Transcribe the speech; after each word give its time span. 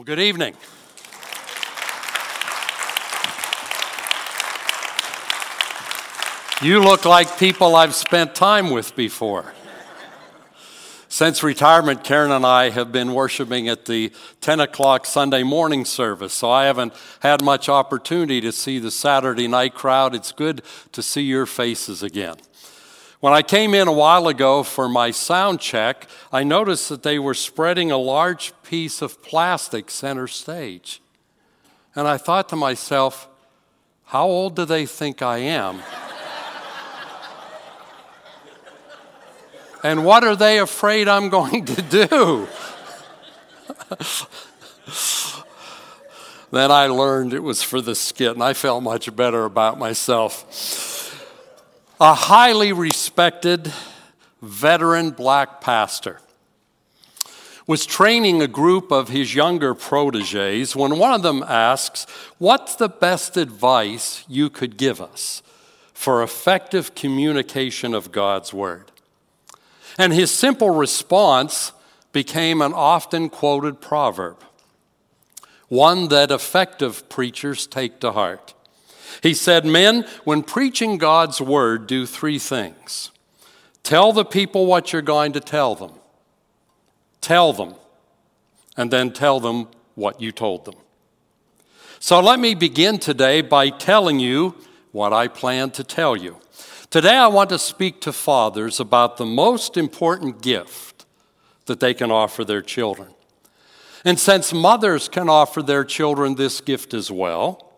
Well, 0.00 0.06
good 0.06 0.18
evening. 0.18 0.54
You 6.62 6.82
look 6.82 7.04
like 7.04 7.38
people 7.38 7.76
I've 7.76 7.94
spent 7.94 8.34
time 8.34 8.70
with 8.70 8.96
before. 8.96 9.52
Since 11.10 11.42
retirement, 11.42 12.02
Karen 12.02 12.30
and 12.30 12.46
I 12.46 12.70
have 12.70 12.90
been 12.90 13.12
worshiping 13.12 13.68
at 13.68 13.84
the 13.84 14.10
10 14.40 14.60
o'clock 14.60 15.04
Sunday 15.04 15.42
morning 15.42 15.84
service, 15.84 16.32
so 16.32 16.50
I 16.50 16.64
haven't 16.64 16.94
had 17.20 17.44
much 17.44 17.68
opportunity 17.68 18.40
to 18.40 18.52
see 18.52 18.78
the 18.78 18.90
Saturday 18.90 19.48
night 19.48 19.74
crowd. 19.74 20.14
It's 20.14 20.32
good 20.32 20.62
to 20.92 21.02
see 21.02 21.24
your 21.24 21.44
faces 21.44 22.02
again. 22.02 22.36
When 23.20 23.32
I 23.34 23.42
came 23.42 23.74
in 23.74 23.86
a 23.86 23.92
while 23.92 24.26
ago 24.28 24.62
for 24.62 24.88
my 24.88 25.10
sound 25.10 25.60
check, 25.60 26.08
I 26.32 26.42
noticed 26.42 26.88
that 26.88 27.02
they 27.02 27.18
were 27.18 27.34
spreading 27.34 27.90
a 27.90 27.98
large 27.98 28.54
piece 28.62 29.02
of 29.02 29.22
plastic 29.22 29.90
center 29.90 30.26
stage. 30.26 31.02
And 31.94 32.08
I 32.08 32.16
thought 32.16 32.48
to 32.48 32.56
myself, 32.56 33.28
how 34.06 34.24
old 34.24 34.56
do 34.56 34.64
they 34.64 34.86
think 34.86 35.20
I 35.20 35.36
am? 35.36 35.80
and 39.84 40.06
what 40.06 40.24
are 40.24 40.34
they 40.34 40.58
afraid 40.58 41.06
I'm 41.06 41.28
going 41.28 41.66
to 41.66 41.82
do? 41.82 42.48
then 46.50 46.70
I 46.70 46.86
learned 46.86 47.34
it 47.34 47.42
was 47.42 47.62
for 47.62 47.82
the 47.82 47.94
skit, 47.94 48.32
and 48.32 48.42
I 48.42 48.54
felt 48.54 48.82
much 48.82 49.14
better 49.14 49.44
about 49.44 49.78
myself 49.78 50.89
a 52.00 52.14
highly 52.14 52.72
respected 52.72 53.70
veteran 54.40 55.10
black 55.10 55.60
pastor 55.60 56.18
was 57.66 57.84
training 57.84 58.40
a 58.40 58.48
group 58.48 58.90
of 58.90 59.10
his 59.10 59.34
younger 59.34 59.74
proteges 59.74 60.74
when 60.74 60.98
one 60.98 61.12
of 61.12 61.22
them 61.22 61.44
asks, 61.46 62.06
What's 62.38 62.74
the 62.74 62.88
best 62.88 63.36
advice 63.36 64.24
you 64.26 64.48
could 64.48 64.78
give 64.78 64.98
us 64.98 65.42
for 65.92 66.22
effective 66.22 66.94
communication 66.94 67.92
of 67.92 68.10
God's 68.10 68.54
Word? 68.54 68.90
And 69.98 70.14
his 70.14 70.30
simple 70.30 70.70
response 70.70 71.72
became 72.12 72.62
an 72.62 72.72
often 72.72 73.28
quoted 73.28 73.82
proverb, 73.82 74.38
one 75.68 76.08
that 76.08 76.30
effective 76.30 77.10
preachers 77.10 77.66
take 77.66 78.00
to 78.00 78.12
heart. 78.12 78.54
He 79.22 79.34
said, 79.34 79.64
Men, 79.64 80.06
when 80.24 80.42
preaching 80.42 80.98
God's 80.98 81.40
word, 81.40 81.86
do 81.86 82.06
three 82.06 82.38
things 82.38 83.10
tell 83.82 84.12
the 84.12 84.24
people 84.24 84.66
what 84.66 84.92
you're 84.92 85.02
going 85.02 85.32
to 85.32 85.40
tell 85.40 85.74
them, 85.74 85.92
tell 87.20 87.52
them, 87.52 87.74
and 88.76 88.90
then 88.90 89.12
tell 89.12 89.40
them 89.40 89.68
what 89.94 90.20
you 90.20 90.30
told 90.30 90.64
them. 90.64 90.76
So 91.98 92.20
let 92.20 92.38
me 92.38 92.54
begin 92.54 92.98
today 92.98 93.42
by 93.42 93.70
telling 93.70 94.20
you 94.20 94.54
what 94.92 95.12
I 95.12 95.28
plan 95.28 95.70
to 95.72 95.84
tell 95.84 96.16
you. 96.16 96.36
Today, 96.90 97.16
I 97.16 97.28
want 97.28 97.50
to 97.50 97.58
speak 97.58 98.00
to 98.00 98.12
fathers 98.12 98.80
about 98.80 99.16
the 99.16 99.26
most 99.26 99.76
important 99.76 100.42
gift 100.42 101.06
that 101.66 101.78
they 101.78 101.94
can 101.94 102.10
offer 102.10 102.44
their 102.44 102.62
children. 102.62 103.08
And 104.04 104.18
since 104.18 104.52
mothers 104.52 105.08
can 105.08 105.28
offer 105.28 105.62
their 105.62 105.84
children 105.84 106.34
this 106.34 106.60
gift 106.60 106.92
as 106.94 107.10
well, 107.10 107.69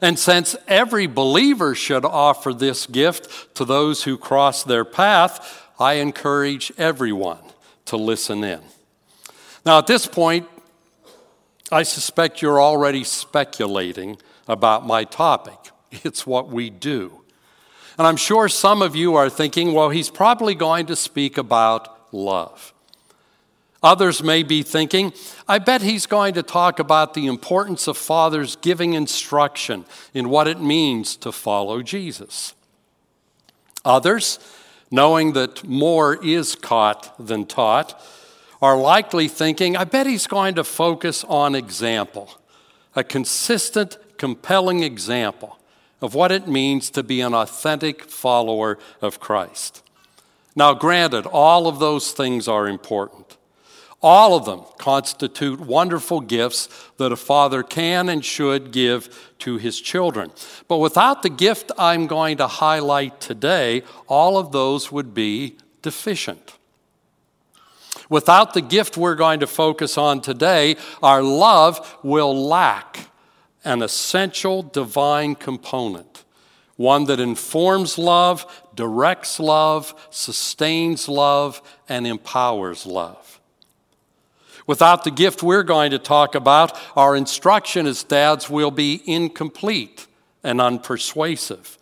and 0.00 0.18
since 0.18 0.56
every 0.68 1.06
believer 1.06 1.74
should 1.74 2.04
offer 2.04 2.52
this 2.52 2.86
gift 2.86 3.54
to 3.56 3.64
those 3.64 4.04
who 4.04 4.16
cross 4.16 4.62
their 4.64 4.84
path, 4.84 5.62
I 5.78 5.94
encourage 5.94 6.72
everyone 6.76 7.38
to 7.86 7.96
listen 7.96 8.44
in. 8.44 8.60
Now, 9.64 9.78
at 9.78 9.86
this 9.86 10.06
point, 10.06 10.48
I 11.72 11.82
suspect 11.82 12.42
you're 12.42 12.60
already 12.60 13.04
speculating 13.04 14.18
about 14.46 14.86
my 14.86 15.04
topic. 15.04 15.58
It's 16.04 16.26
what 16.26 16.48
we 16.48 16.70
do. 16.70 17.22
And 17.96 18.06
I'm 18.06 18.16
sure 18.16 18.48
some 18.48 18.82
of 18.82 18.96
you 18.96 19.14
are 19.14 19.30
thinking, 19.30 19.72
well, 19.72 19.90
he's 19.90 20.10
probably 20.10 20.54
going 20.54 20.86
to 20.86 20.96
speak 20.96 21.38
about 21.38 22.12
love. 22.12 22.73
Others 23.84 24.22
may 24.22 24.42
be 24.42 24.62
thinking, 24.62 25.12
I 25.46 25.58
bet 25.58 25.82
he's 25.82 26.06
going 26.06 26.32
to 26.34 26.42
talk 26.42 26.78
about 26.78 27.12
the 27.12 27.26
importance 27.26 27.86
of 27.86 27.98
fathers 27.98 28.56
giving 28.56 28.94
instruction 28.94 29.84
in 30.14 30.30
what 30.30 30.48
it 30.48 30.58
means 30.58 31.16
to 31.16 31.30
follow 31.30 31.82
Jesus. 31.82 32.54
Others, 33.84 34.38
knowing 34.90 35.34
that 35.34 35.64
more 35.64 36.16
is 36.24 36.54
caught 36.54 37.14
than 37.24 37.44
taught, 37.44 38.00
are 38.62 38.78
likely 38.78 39.28
thinking, 39.28 39.76
I 39.76 39.84
bet 39.84 40.06
he's 40.06 40.26
going 40.26 40.54
to 40.54 40.64
focus 40.64 41.22
on 41.24 41.54
example, 41.54 42.30
a 42.96 43.04
consistent, 43.04 43.98
compelling 44.16 44.82
example 44.82 45.58
of 46.00 46.14
what 46.14 46.32
it 46.32 46.48
means 46.48 46.88
to 46.88 47.02
be 47.02 47.20
an 47.20 47.34
authentic 47.34 48.04
follower 48.04 48.78
of 49.02 49.20
Christ. 49.20 49.82
Now, 50.56 50.72
granted, 50.72 51.26
all 51.26 51.66
of 51.66 51.80
those 51.80 52.12
things 52.12 52.48
are 52.48 52.66
important. 52.66 53.23
All 54.06 54.36
of 54.36 54.44
them 54.44 54.64
constitute 54.76 55.60
wonderful 55.60 56.20
gifts 56.20 56.68
that 56.98 57.10
a 57.10 57.16
father 57.16 57.62
can 57.62 58.10
and 58.10 58.22
should 58.22 58.70
give 58.70 59.32
to 59.38 59.56
his 59.56 59.80
children. 59.80 60.30
But 60.68 60.76
without 60.76 61.22
the 61.22 61.30
gift 61.30 61.72
I'm 61.78 62.06
going 62.06 62.36
to 62.36 62.46
highlight 62.46 63.18
today, 63.18 63.82
all 64.06 64.36
of 64.36 64.52
those 64.52 64.92
would 64.92 65.14
be 65.14 65.56
deficient. 65.80 66.58
Without 68.10 68.52
the 68.52 68.60
gift 68.60 68.98
we're 68.98 69.14
going 69.14 69.40
to 69.40 69.46
focus 69.46 69.96
on 69.96 70.20
today, 70.20 70.76
our 71.02 71.22
love 71.22 71.96
will 72.02 72.46
lack 72.46 73.08
an 73.64 73.80
essential 73.80 74.62
divine 74.62 75.34
component, 75.34 76.24
one 76.76 77.06
that 77.06 77.20
informs 77.20 77.96
love, 77.96 78.44
directs 78.74 79.40
love, 79.40 79.94
sustains 80.10 81.08
love, 81.08 81.62
and 81.88 82.06
empowers 82.06 82.84
love. 82.84 83.40
Without 84.66 85.04
the 85.04 85.10
gift 85.10 85.42
we're 85.42 85.62
going 85.62 85.90
to 85.90 85.98
talk 85.98 86.34
about, 86.34 86.78
our 86.96 87.14
instruction 87.14 87.86
as 87.86 88.02
dads 88.02 88.48
will 88.48 88.70
be 88.70 89.02
incomplete 89.04 90.06
and 90.42 90.58
unpersuasive. 90.60 91.76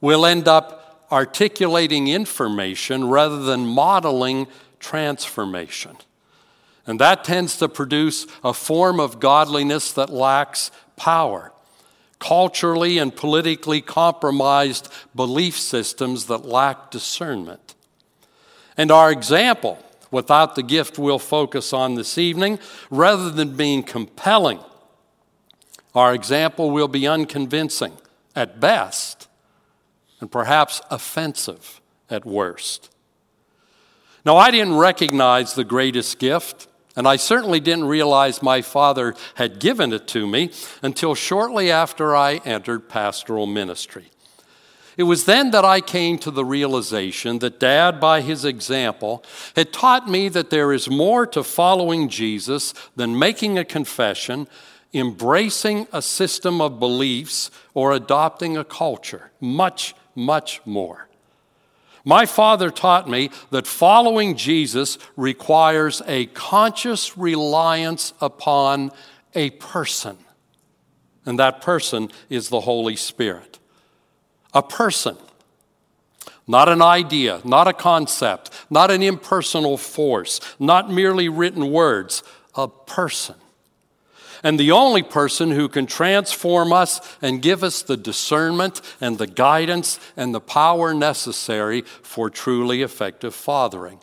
We'll 0.00 0.26
end 0.26 0.46
up 0.46 1.06
articulating 1.10 2.08
information 2.08 3.08
rather 3.08 3.42
than 3.42 3.66
modeling 3.66 4.46
transformation. 4.78 5.96
And 6.86 6.98
that 7.00 7.24
tends 7.24 7.56
to 7.58 7.68
produce 7.68 8.26
a 8.42 8.52
form 8.52 9.00
of 9.00 9.20
godliness 9.20 9.92
that 9.92 10.10
lacks 10.10 10.70
power, 10.96 11.52
culturally 12.18 12.98
and 12.98 13.14
politically 13.14 13.80
compromised 13.80 14.88
belief 15.14 15.58
systems 15.58 16.26
that 16.26 16.44
lack 16.44 16.90
discernment. 16.90 17.74
And 18.76 18.90
our 18.90 19.10
example, 19.10 19.78
without 20.10 20.54
the 20.54 20.62
gift 20.62 20.98
we'll 20.98 21.18
focus 21.18 21.72
on 21.72 21.94
this 21.94 22.18
evening, 22.18 22.58
rather 22.90 23.30
than 23.30 23.56
being 23.56 23.82
compelling, 23.82 24.60
our 25.94 26.14
example 26.14 26.70
will 26.70 26.88
be 26.88 27.06
unconvincing 27.06 27.92
at 28.36 28.60
best 28.60 29.28
and 30.20 30.30
perhaps 30.30 30.80
offensive 30.90 31.80
at 32.08 32.24
worst. 32.24 32.90
Now, 34.24 34.36
I 34.36 34.50
didn't 34.50 34.76
recognize 34.76 35.54
the 35.54 35.64
greatest 35.64 36.18
gift, 36.18 36.68
and 36.94 37.08
I 37.08 37.16
certainly 37.16 37.60
didn't 37.60 37.86
realize 37.86 38.42
my 38.42 38.60
father 38.60 39.14
had 39.36 39.58
given 39.58 39.92
it 39.92 40.06
to 40.08 40.26
me 40.26 40.50
until 40.82 41.14
shortly 41.14 41.70
after 41.70 42.14
I 42.14 42.36
entered 42.44 42.88
pastoral 42.88 43.46
ministry. 43.46 44.10
It 45.00 45.04
was 45.04 45.24
then 45.24 45.50
that 45.52 45.64
I 45.64 45.80
came 45.80 46.18
to 46.18 46.30
the 46.30 46.44
realization 46.44 47.38
that 47.38 47.58
Dad, 47.58 48.00
by 48.00 48.20
his 48.20 48.44
example, 48.44 49.24
had 49.56 49.72
taught 49.72 50.10
me 50.10 50.28
that 50.28 50.50
there 50.50 50.74
is 50.74 50.90
more 50.90 51.26
to 51.28 51.42
following 51.42 52.10
Jesus 52.10 52.74
than 52.96 53.18
making 53.18 53.56
a 53.56 53.64
confession, 53.64 54.46
embracing 54.92 55.86
a 55.90 56.02
system 56.02 56.60
of 56.60 56.78
beliefs, 56.78 57.50
or 57.72 57.92
adopting 57.92 58.58
a 58.58 58.62
culture. 58.62 59.30
Much, 59.40 59.94
much 60.14 60.60
more. 60.66 61.08
My 62.04 62.26
father 62.26 62.68
taught 62.68 63.08
me 63.08 63.30
that 63.52 63.66
following 63.66 64.36
Jesus 64.36 64.98
requires 65.16 66.02
a 66.06 66.26
conscious 66.26 67.16
reliance 67.16 68.12
upon 68.20 68.90
a 69.34 69.48
person, 69.48 70.18
and 71.24 71.38
that 71.38 71.62
person 71.62 72.10
is 72.28 72.50
the 72.50 72.60
Holy 72.60 72.96
Spirit 72.96 73.59
a 74.52 74.62
person, 74.62 75.16
not 76.46 76.68
an 76.68 76.82
idea, 76.82 77.40
not 77.44 77.68
a 77.68 77.72
concept, 77.72 78.50
not 78.68 78.90
an 78.90 79.02
impersonal 79.02 79.76
force, 79.76 80.40
not 80.58 80.90
merely 80.90 81.28
written 81.28 81.70
words, 81.70 82.22
a 82.54 82.68
person. 82.68 83.36
And 84.42 84.58
the 84.58 84.72
only 84.72 85.02
person 85.02 85.50
who 85.50 85.68
can 85.68 85.86
transform 85.86 86.72
us 86.72 87.00
and 87.20 87.42
give 87.42 87.62
us 87.62 87.82
the 87.82 87.96
discernment 87.96 88.80
and 89.00 89.18
the 89.18 89.26
guidance 89.26 90.00
and 90.16 90.34
the 90.34 90.40
power 90.40 90.94
necessary 90.94 91.82
for 91.82 92.30
truly 92.30 92.82
effective 92.82 93.34
fathering. 93.34 94.00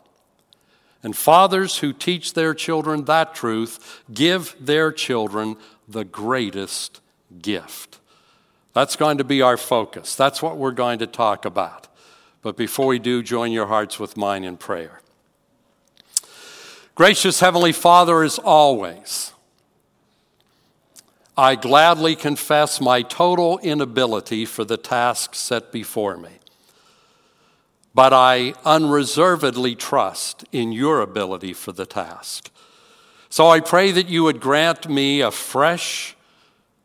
And 1.02 1.16
fathers 1.16 1.78
who 1.78 1.92
teach 1.92 2.34
their 2.34 2.54
children 2.54 3.04
that 3.04 3.34
truth 3.34 4.02
give 4.12 4.54
their 4.60 4.92
children 4.92 5.56
the 5.88 6.04
greatest 6.04 7.00
gift. 7.40 7.97
That's 8.78 8.94
going 8.94 9.18
to 9.18 9.24
be 9.24 9.42
our 9.42 9.56
focus. 9.56 10.14
That's 10.14 10.40
what 10.40 10.56
we're 10.56 10.70
going 10.70 11.00
to 11.00 11.08
talk 11.08 11.44
about. 11.44 11.88
But 12.42 12.56
before 12.56 12.86
we 12.86 13.00
do, 13.00 13.24
join 13.24 13.50
your 13.50 13.66
hearts 13.66 13.98
with 13.98 14.16
mine 14.16 14.44
in 14.44 14.56
prayer. 14.56 15.00
Gracious 16.94 17.40
Heavenly 17.40 17.72
Father, 17.72 18.22
as 18.22 18.38
always, 18.38 19.32
I 21.36 21.56
gladly 21.56 22.14
confess 22.14 22.80
my 22.80 23.02
total 23.02 23.58
inability 23.64 24.44
for 24.44 24.64
the 24.64 24.76
task 24.76 25.34
set 25.34 25.72
before 25.72 26.16
me. 26.16 26.38
But 27.96 28.12
I 28.12 28.54
unreservedly 28.64 29.74
trust 29.74 30.44
in 30.52 30.70
your 30.70 31.00
ability 31.00 31.52
for 31.52 31.72
the 31.72 31.84
task. 31.84 32.48
So 33.28 33.48
I 33.48 33.58
pray 33.58 33.90
that 33.90 34.06
you 34.06 34.22
would 34.22 34.38
grant 34.38 34.88
me 34.88 35.20
a 35.20 35.32
fresh 35.32 36.14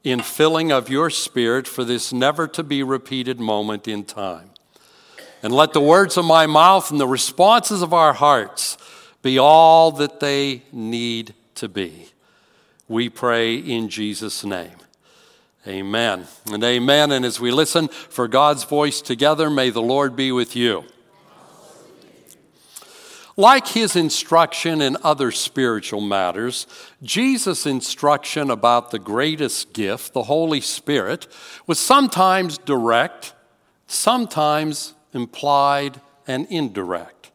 infilling 0.04 0.72
of 0.72 0.90
your 0.90 1.10
Spirit 1.10 1.68
for 1.68 1.84
this 1.84 2.12
never 2.12 2.48
to 2.48 2.64
be 2.64 2.84
repeated 2.84 3.40
moment 3.40 3.88
in 3.88 4.04
time. 4.04 4.50
And 5.42 5.54
let 5.54 5.74
the 5.74 5.82
words 5.82 6.18
of 6.18 6.26
my 6.26 6.46
mouth 6.46 6.92
and 6.92 7.00
the 7.00 7.08
responses 7.08 7.82
of 7.82 7.94
our 7.94 8.14
hearts 8.14 8.78
be 9.22 9.38
all 9.38 9.92
that 9.92 10.20
they 10.20 10.64
need 10.72 11.34
to 11.56 11.68
be. 11.68 12.10
We 12.88 13.10
pray 13.10 13.56
in 13.56 13.90
Jesus' 13.90 14.44
name. 14.44 14.76
Amen 15.66 16.28
and 16.52 16.64
amen. 16.64 17.12
And 17.12 17.24
as 17.24 17.40
we 17.40 17.50
listen 17.52 17.88
for 17.88 18.28
God's 18.28 18.66
voice 18.66 19.02
together, 19.02 19.50
may 19.50 19.70
the 19.70 19.82
Lord 19.82 20.16
be 20.16 20.32
with 20.32 20.56
you. 20.56 20.84
Like 23.36 23.68
his 23.68 23.96
instruction 23.96 24.80
in 24.80 24.96
other 25.04 25.32
spiritual 25.32 26.02
matters, 26.02 26.68
Jesus' 27.02 27.66
instruction 27.66 28.52
about 28.52 28.92
the 28.92 29.00
greatest 29.00 29.74
gift, 29.74 30.14
the 30.14 30.24
Holy 30.24 30.62
Spirit, 30.62 31.28
was 31.66 31.80
sometimes 31.80 32.60
direct, 32.60 33.34
sometimes 33.88 34.94
implied, 35.14 36.00
and 36.28 36.46
indirect. 36.50 37.32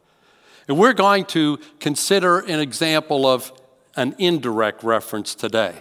And 0.69 0.77
we're 0.77 0.93
going 0.93 1.25
to 1.25 1.59
consider 1.79 2.39
an 2.39 2.59
example 2.59 3.25
of 3.25 3.51
an 3.95 4.15
indirect 4.17 4.83
reference 4.83 5.35
today. 5.35 5.73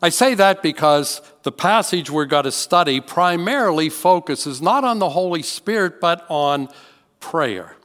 I 0.00 0.08
say 0.08 0.34
that 0.34 0.62
because 0.62 1.20
the 1.42 1.52
passage 1.52 2.10
we're 2.10 2.26
going 2.26 2.44
to 2.44 2.52
study 2.52 3.00
primarily 3.00 3.90
focuses 3.90 4.62
not 4.62 4.84
on 4.84 4.98
the 4.98 5.10
Holy 5.10 5.42
Spirit, 5.42 6.00
but 6.00 6.24
on 6.28 6.68
prayer. 7.20 7.76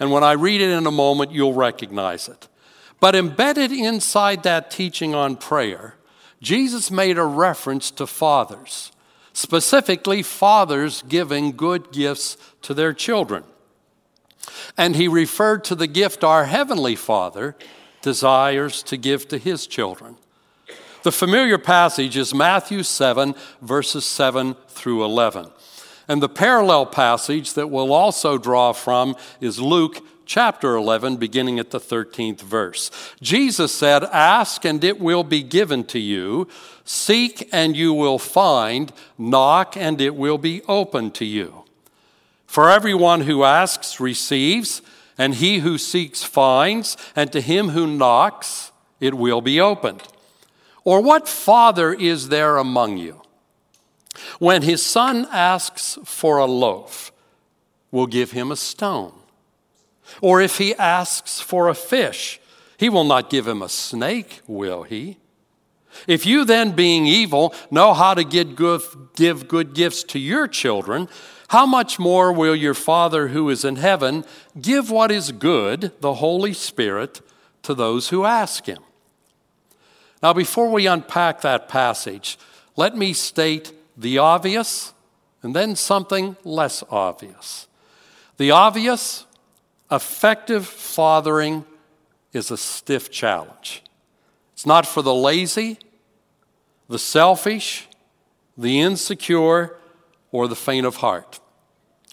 And 0.00 0.10
when 0.10 0.24
I 0.24 0.32
read 0.32 0.62
it 0.62 0.70
in 0.70 0.86
a 0.86 0.90
moment, 0.90 1.30
you'll 1.30 1.52
recognize 1.52 2.28
it. 2.28 2.48
But 2.98 3.14
embedded 3.14 3.70
inside 3.70 4.42
that 4.42 4.70
teaching 4.70 5.14
on 5.14 5.36
prayer, 5.36 5.94
Jesus 6.42 6.90
made 6.90 7.18
a 7.18 7.24
reference 7.24 7.90
to 7.92 8.06
fathers, 8.06 8.92
specifically 9.32 10.22
fathers 10.22 11.02
giving 11.02 11.52
good 11.52 11.92
gifts 11.92 12.36
to 12.62 12.74
their 12.74 12.94
children. 12.94 13.44
And 14.76 14.96
he 14.96 15.06
referred 15.06 15.64
to 15.64 15.74
the 15.74 15.86
gift 15.86 16.24
our 16.24 16.46
Heavenly 16.46 16.96
Father 16.96 17.56
desires 18.00 18.82
to 18.84 18.96
give 18.96 19.28
to 19.28 19.38
his 19.38 19.66
children. 19.66 20.16
The 21.02 21.12
familiar 21.12 21.58
passage 21.58 22.16
is 22.16 22.34
Matthew 22.34 22.82
7, 22.82 23.34
verses 23.62 24.04
7 24.04 24.54
through 24.68 25.04
11. 25.04 25.50
And 26.10 26.20
the 26.20 26.28
parallel 26.28 26.86
passage 26.86 27.52
that 27.52 27.70
we'll 27.70 27.92
also 27.92 28.36
draw 28.36 28.72
from 28.72 29.14
is 29.40 29.60
Luke 29.60 30.04
chapter 30.26 30.74
11, 30.74 31.18
beginning 31.18 31.60
at 31.60 31.70
the 31.70 31.78
13th 31.78 32.40
verse. 32.40 32.90
Jesus 33.22 33.72
said, 33.72 34.02
Ask 34.02 34.64
and 34.64 34.82
it 34.82 34.98
will 34.98 35.22
be 35.22 35.44
given 35.44 35.84
to 35.84 36.00
you, 36.00 36.48
seek 36.84 37.48
and 37.52 37.76
you 37.76 37.92
will 37.92 38.18
find, 38.18 38.92
knock 39.18 39.76
and 39.76 40.00
it 40.00 40.16
will 40.16 40.36
be 40.36 40.62
open 40.62 41.12
to 41.12 41.24
you. 41.24 41.62
For 42.44 42.68
everyone 42.68 43.20
who 43.20 43.44
asks 43.44 44.00
receives 44.00 44.82
and 45.16 45.36
he 45.36 45.60
who 45.60 45.78
seeks 45.78 46.24
finds, 46.24 46.96
and 47.14 47.30
to 47.30 47.40
him 47.40 47.68
who 47.68 47.86
knocks 47.86 48.72
it 48.98 49.14
will 49.14 49.42
be 49.42 49.60
opened. 49.60 50.02
Or 50.82 51.00
what 51.00 51.28
father 51.28 51.92
is 51.92 52.30
there 52.30 52.56
among 52.56 52.96
you? 52.98 53.22
When 54.38 54.62
his 54.62 54.84
son 54.84 55.26
asks 55.30 55.98
for 56.04 56.38
a 56.38 56.46
loaf, 56.46 57.12
will 57.90 58.06
give 58.06 58.32
him 58.32 58.50
a 58.50 58.56
stone. 58.56 59.12
Or 60.20 60.40
if 60.40 60.58
he 60.58 60.74
asks 60.74 61.40
for 61.40 61.68
a 61.68 61.74
fish, 61.74 62.40
he 62.76 62.88
will 62.88 63.04
not 63.04 63.30
give 63.30 63.46
him 63.46 63.62
a 63.62 63.68
snake, 63.68 64.40
will 64.46 64.82
he? 64.82 65.18
If 66.06 66.24
you 66.24 66.44
then, 66.44 66.72
being 66.72 67.06
evil, 67.06 67.54
know 67.70 67.94
how 67.94 68.14
to 68.14 68.24
good, 68.24 68.56
give 69.16 69.48
good 69.48 69.74
gifts 69.74 70.04
to 70.04 70.18
your 70.18 70.46
children, 70.46 71.08
how 71.48 71.66
much 71.66 71.98
more 71.98 72.32
will 72.32 72.54
your 72.54 72.74
Father 72.74 73.28
who 73.28 73.50
is 73.50 73.64
in 73.64 73.76
heaven 73.76 74.24
give 74.60 74.90
what 74.90 75.10
is 75.10 75.32
good, 75.32 75.92
the 76.00 76.14
Holy 76.14 76.52
Spirit, 76.52 77.20
to 77.62 77.74
those 77.74 78.08
who 78.08 78.24
ask 78.24 78.66
him? 78.66 78.78
Now, 80.22 80.32
before 80.32 80.70
we 80.70 80.86
unpack 80.86 81.40
that 81.40 81.68
passage, 81.68 82.38
let 82.76 82.96
me 82.96 83.12
state 83.12 83.72
the 84.00 84.18
obvious 84.18 84.92
and 85.42 85.54
then 85.54 85.76
something 85.76 86.36
less 86.44 86.82
obvious. 86.90 87.68
The 88.36 88.50
obvious, 88.50 89.26
effective 89.90 90.66
fathering 90.66 91.64
is 92.32 92.50
a 92.50 92.56
stiff 92.56 93.10
challenge. 93.10 93.82
It's 94.54 94.66
not 94.66 94.86
for 94.86 95.02
the 95.02 95.14
lazy, 95.14 95.78
the 96.88 96.98
selfish, 96.98 97.88
the 98.56 98.80
insecure, 98.80 99.76
or 100.32 100.48
the 100.48 100.56
faint 100.56 100.86
of 100.86 100.96
heart. 100.96 101.40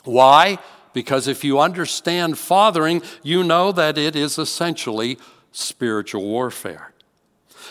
Why? 0.04 0.60
Because 0.94 1.28
if 1.28 1.44
you 1.44 1.60
understand 1.60 2.38
fathering, 2.38 3.02
you 3.22 3.44
know 3.44 3.72
that 3.72 3.98
it 3.98 4.16
is 4.16 4.38
essentially 4.38 5.18
spiritual 5.52 6.24
warfare. 6.24 6.94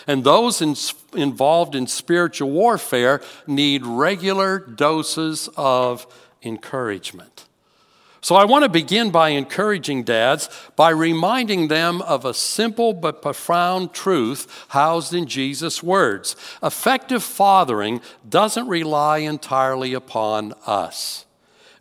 And 0.05 0.23
those 0.23 0.61
in, 0.61 0.75
involved 1.19 1.75
in 1.75 1.87
spiritual 1.87 2.51
warfare 2.51 3.21
need 3.47 3.85
regular 3.85 4.59
doses 4.59 5.49
of 5.55 6.05
encouragement. 6.43 7.45
So 8.21 8.35
I 8.35 8.45
want 8.45 8.63
to 8.63 8.69
begin 8.69 9.11
by 9.11 9.29
encouraging 9.29 10.03
dads 10.03 10.49
by 10.75 10.89
reminding 10.89 11.69
them 11.69 12.01
of 12.01 12.25
a 12.25 12.33
simple 12.33 12.91
but 12.93 13.21
profound 13.21 13.93
truth 13.93 14.65
housed 14.69 15.13
in 15.13 15.27
Jesus' 15.27 15.81
words. 15.81 16.35
Effective 16.61 17.23
fathering 17.23 18.01
doesn't 18.27 18.67
rely 18.67 19.19
entirely 19.19 19.93
upon 19.93 20.53
us. 20.65 21.25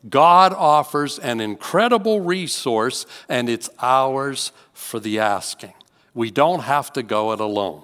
God 0.09 0.53
offers 0.53 1.19
an 1.19 1.41
incredible 1.41 2.21
resource, 2.21 3.07
and 3.29 3.49
it's 3.49 3.69
ours 3.81 4.53
for 4.73 5.01
the 5.01 5.19
asking. 5.19 5.75
We 6.15 6.31
don't 6.31 6.61
have 6.61 6.93
to 6.93 7.03
go 7.03 7.33
it 7.33 7.41
alone. 7.41 7.83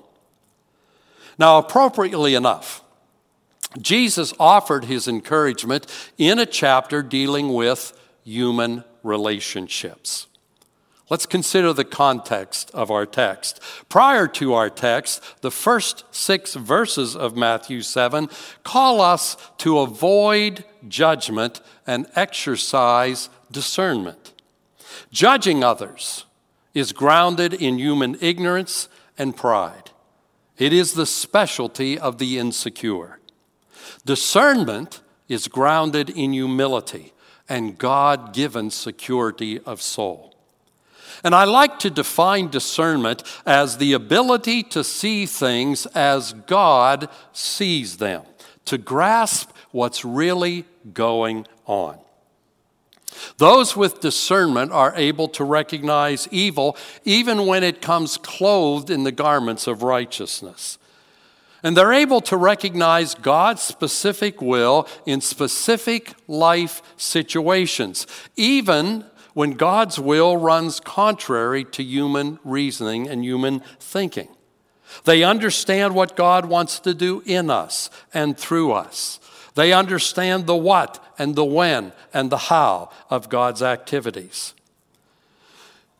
Now, 1.39 1.59
appropriately 1.59 2.35
enough, 2.35 2.83
Jesus 3.81 4.35
offered 4.39 4.85
his 4.85 5.09
encouragement 5.09 5.87
in 6.19 6.39
a 6.39 6.47
chapter 6.47 7.03
dealing 7.03 7.53
with 7.53 7.99
human 8.25 8.85
relationships. 9.03 10.27
Let's 11.13 11.27
consider 11.27 11.75
the 11.75 11.85
context 11.85 12.71
of 12.73 12.91
our 12.91 13.05
text. 13.05 13.61
Prior 13.91 14.27
to 14.29 14.55
our 14.55 14.71
text, 14.71 15.23
the 15.43 15.51
first 15.51 16.05
six 16.11 16.55
verses 16.55 17.15
of 17.15 17.37
Matthew 17.37 17.83
7 17.83 18.31
call 18.63 19.03
us 19.03 19.37
to 19.59 19.81
avoid 19.81 20.65
judgment 20.89 21.61
and 21.87 22.07
exercise 22.15 23.29
discernment. 23.51 24.33
Judging 25.11 25.63
others 25.63 26.25
is 26.73 26.93
grounded 26.93 27.53
in 27.53 27.79
human 27.79 28.17
ignorance 28.23 28.89
and 29.19 29.37
pride, 29.37 29.91
it 30.63 30.73
is 30.73 30.93
the 30.93 31.07
specialty 31.07 31.99
of 31.99 32.19
the 32.19 32.39
insecure. 32.39 33.19
Discernment 34.07 35.01
is 35.29 35.49
grounded 35.49 36.09
in 36.09 36.33
humility 36.33 37.13
and 37.49 37.77
God 37.77 38.33
given 38.33 38.71
security 38.71 39.59
of 39.59 39.83
soul. 39.83 40.37
And 41.25 41.35
I 41.35 41.43
like 41.43 41.81
to 41.81 41.91
define 41.91 42.47
discernment 42.47 43.25
as 43.45 43.79
the 43.79 43.93
ability 43.93 44.63
to 44.75 44.85
see 44.85 45.27
things 45.27 45.87
as 45.87 46.33
God 46.33 47.09
sees 47.33 47.97
them, 47.97 48.23
to 48.67 48.79
grasp 48.79 49.51
what's 49.73 50.05
really 50.05 50.65
going 50.95 51.45
on. 51.67 51.99
Those 53.39 53.77
with 53.77 54.01
discernment 54.01 54.73
are 54.73 54.95
able 54.97 55.29
to 55.29 55.45
recognize 55.45 56.29
evil 56.31 56.77
even 57.05 57.47
when 57.47 57.63
it 57.63 57.83
comes 57.83 58.17
clothed 58.17 58.91
in 58.91 59.05
the 59.05 59.13
garments 59.13 59.67
of 59.67 59.83
righteousness. 59.83 60.79
And 61.63 61.77
they're 61.77 61.93
able 61.93 62.21
to 62.23 62.37
recognize 62.37 63.15
God's 63.15 63.63
specific 63.63 64.43
will 64.43 64.89
in 65.07 65.21
specific 65.21 66.15
life 66.27 66.83
situations, 66.97 68.07
even 68.37 69.05
when 69.35 69.53
God's 69.53 69.99
will 69.99 70.37
runs 70.37 70.81
contrary 70.81 71.65
to 71.65 71.83
human 71.83 72.39
reasoning 72.45 73.09
and 73.09 73.25
human 73.25 73.61
thinking. 73.79 74.29
They 75.05 75.23
understand 75.23 75.95
what 75.95 76.17
God 76.17 76.47
wants 76.47 76.81
to 76.81 76.95
do 76.95 77.23
in 77.25 77.49
us 77.49 77.89
and 78.13 78.37
through 78.37 78.73
us. 78.73 79.21
They 79.55 79.73
understand 79.73 80.47
the 80.47 80.57
what 80.57 81.05
and 81.19 81.35
the 81.35 81.45
when 81.45 81.93
and 82.13 82.31
the 82.31 82.39
how 82.39 82.91
of 83.11 83.29
God's 83.29 83.63
activities. 83.63 84.55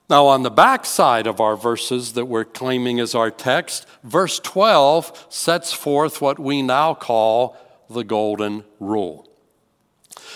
Now, 0.09 0.27
on 0.27 0.43
the 0.43 0.51
back 0.51 0.85
side 0.85 1.27
of 1.27 1.41
our 1.41 1.57
verses 1.57 2.13
that 2.15 2.27
we're 2.27 2.45
claiming 2.45 3.01
as 3.01 3.15
our 3.15 3.31
text, 3.31 3.87
verse 4.03 4.39
12 4.41 5.27
sets 5.31 5.73
forth 5.73 6.21
what 6.21 6.39
we 6.39 6.61
now 6.61 6.93
call 6.93 7.57
the 7.89 8.05
golden 8.05 8.65
rule. 8.79 9.29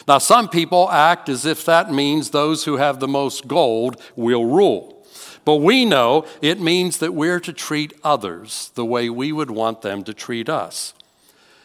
Now, 0.08 0.18
some 0.18 0.48
people 0.48 0.90
act 0.90 1.28
as 1.28 1.44
if 1.44 1.64
that 1.64 1.92
means 1.92 2.30
those 2.30 2.64
who 2.64 2.76
have 2.76 3.00
the 3.00 3.08
most 3.08 3.48
gold 3.48 4.00
will 4.14 4.44
rule. 4.44 5.04
But 5.44 5.56
we 5.56 5.84
know 5.84 6.26
it 6.42 6.60
means 6.60 6.98
that 6.98 7.14
we're 7.14 7.40
to 7.40 7.52
treat 7.52 7.92
others 8.02 8.70
the 8.74 8.84
way 8.84 9.08
we 9.08 9.32
would 9.32 9.50
want 9.50 9.82
them 9.82 10.04
to 10.04 10.14
treat 10.14 10.48
us. 10.48 10.94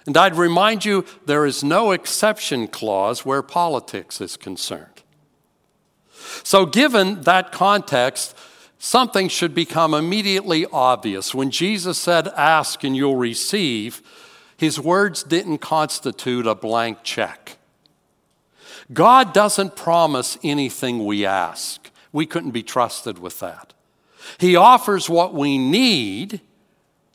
And 0.06 0.18
I'd 0.18 0.36
remind 0.36 0.84
you 0.84 1.06
there 1.26 1.46
is 1.46 1.64
no 1.64 1.92
exception 1.92 2.68
clause 2.68 3.26
where 3.26 3.42
politics 3.42 4.20
is 4.20 4.36
concerned. 4.36 5.04
So, 6.44 6.66
given 6.66 7.22
that 7.22 7.52
context, 7.52 8.36
something 8.80 9.28
should 9.28 9.54
become 9.54 9.94
immediately 9.94 10.66
obvious. 10.72 11.36
When 11.36 11.52
Jesus 11.52 11.98
said, 11.98 12.28
Ask 12.30 12.84
and 12.84 12.96
you'll 12.96 13.18
receive, 13.18 14.02
his 14.58 14.80
words 14.80 15.24
didn't 15.24 15.60
constitute 15.60 16.48
a 16.48 16.56
blank 16.56 17.00
check. 17.04 17.58
God 18.94 19.34
doesn't 19.34 19.76
promise 19.76 20.38
anything 20.44 21.06
we 21.06 21.26
ask. 21.26 21.90
We 22.12 22.26
couldn't 22.26 22.52
be 22.52 22.64
trusted 22.64 23.20
with 23.20 23.40
that. 23.40 23.74
He 24.38 24.56
offers 24.56 25.10
what 25.10 25.34
we 25.34 25.58
need 25.58 26.42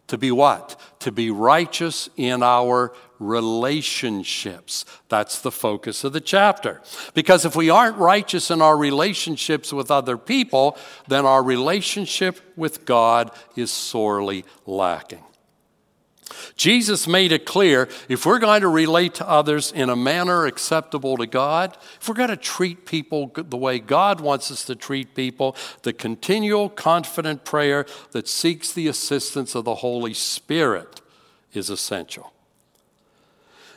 to 0.06 0.16
be 0.16 0.30
what? 0.30 0.80
To 1.06 1.12
be 1.12 1.30
righteous 1.30 2.10
in 2.16 2.42
our 2.42 2.92
relationships. 3.20 4.84
That's 5.08 5.40
the 5.40 5.52
focus 5.52 6.02
of 6.02 6.12
the 6.12 6.20
chapter. 6.20 6.82
Because 7.14 7.44
if 7.44 7.54
we 7.54 7.70
aren't 7.70 7.96
righteous 7.96 8.50
in 8.50 8.60
our 8.60 8.76
relationships 8.76 9.72
with 9.72 9.88
other 9.88 10.18
people, 10.18 10.76
then 11.06 11.24
our 11.24 11.44
relationship 11.44 12.40
with 12.56 12.84
God 12.84 13.30
is 13.54 13.70
sorely 13.70 14.44
lacking. 14.66 15.22
Jesus 16.56 17.06
made 17.06 17.32
it 17.32 17.46
clear 17.46 17.88
if 18.08 18.26
we're 18.26 18.38
going 18.38 18.62
to 18.62 18.68
relate 18.68 19.14
to 19.14 19.28
others 19.28 19.70
in 19.70 19.90
a 19.90 19.96
manner 19.96 20.46
acceptable 20.46 21.16
to 21.16 21.26
God, 21.26 21.76
if 22.00 22.08
we're 22.08 22.14
going 22.14 22.30
to 22.30 22.36
treat 22.36 22.86
people 22.86 23.30
the 23.34 23.56
way 23.56 23.78
God 23.78 24.20
wants 24.20 24.50
us 24.50 24.64
to 24.64 24.74
treat 24.74 25.14
people, 25.14 25.56
the 25.82 25.92
continual, 25.92 26.68
confident 26.68 27.44
prayer 27.44 27.86
that 28.10 28.26
seeks 28.26 28.72
the 28.72 28.88
assistance 28.88 29.54
of 29.54 29.64
the 29.64 29.76
Holy 29.76 30.14
Spirit 30.14 31.00
is 31.52 31.70
essential. 31.70 32.32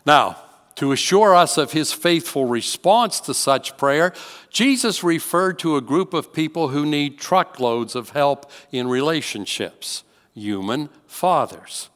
Now, 0.06 0.38
to 0.76 0.92
assure 0.94 1.36
us 1.36 1.58
of 1.58 1.74
his 1.74 1.92
faithful 1.92 2.46
response 2.46 3.20
to 3.22 3.34
such 3.34 3.78
prayer, 3.78 4.14
Jesus 4.50 5.04
referred 5.04 5.60
to 5.60 5.76
a 5.76 5.82
group 5.82 6.14
of 6.14 6.34
people 6.34 6.70
who 6.70 6.86
need 6.86 7.20
truckloads 7.20 7.96
of 7.96 8.12
help 8.12 8.50
in 8.72 8.88
relationships 8.88 10.04
human 10.34 10.90
fathers. 11.06 11.90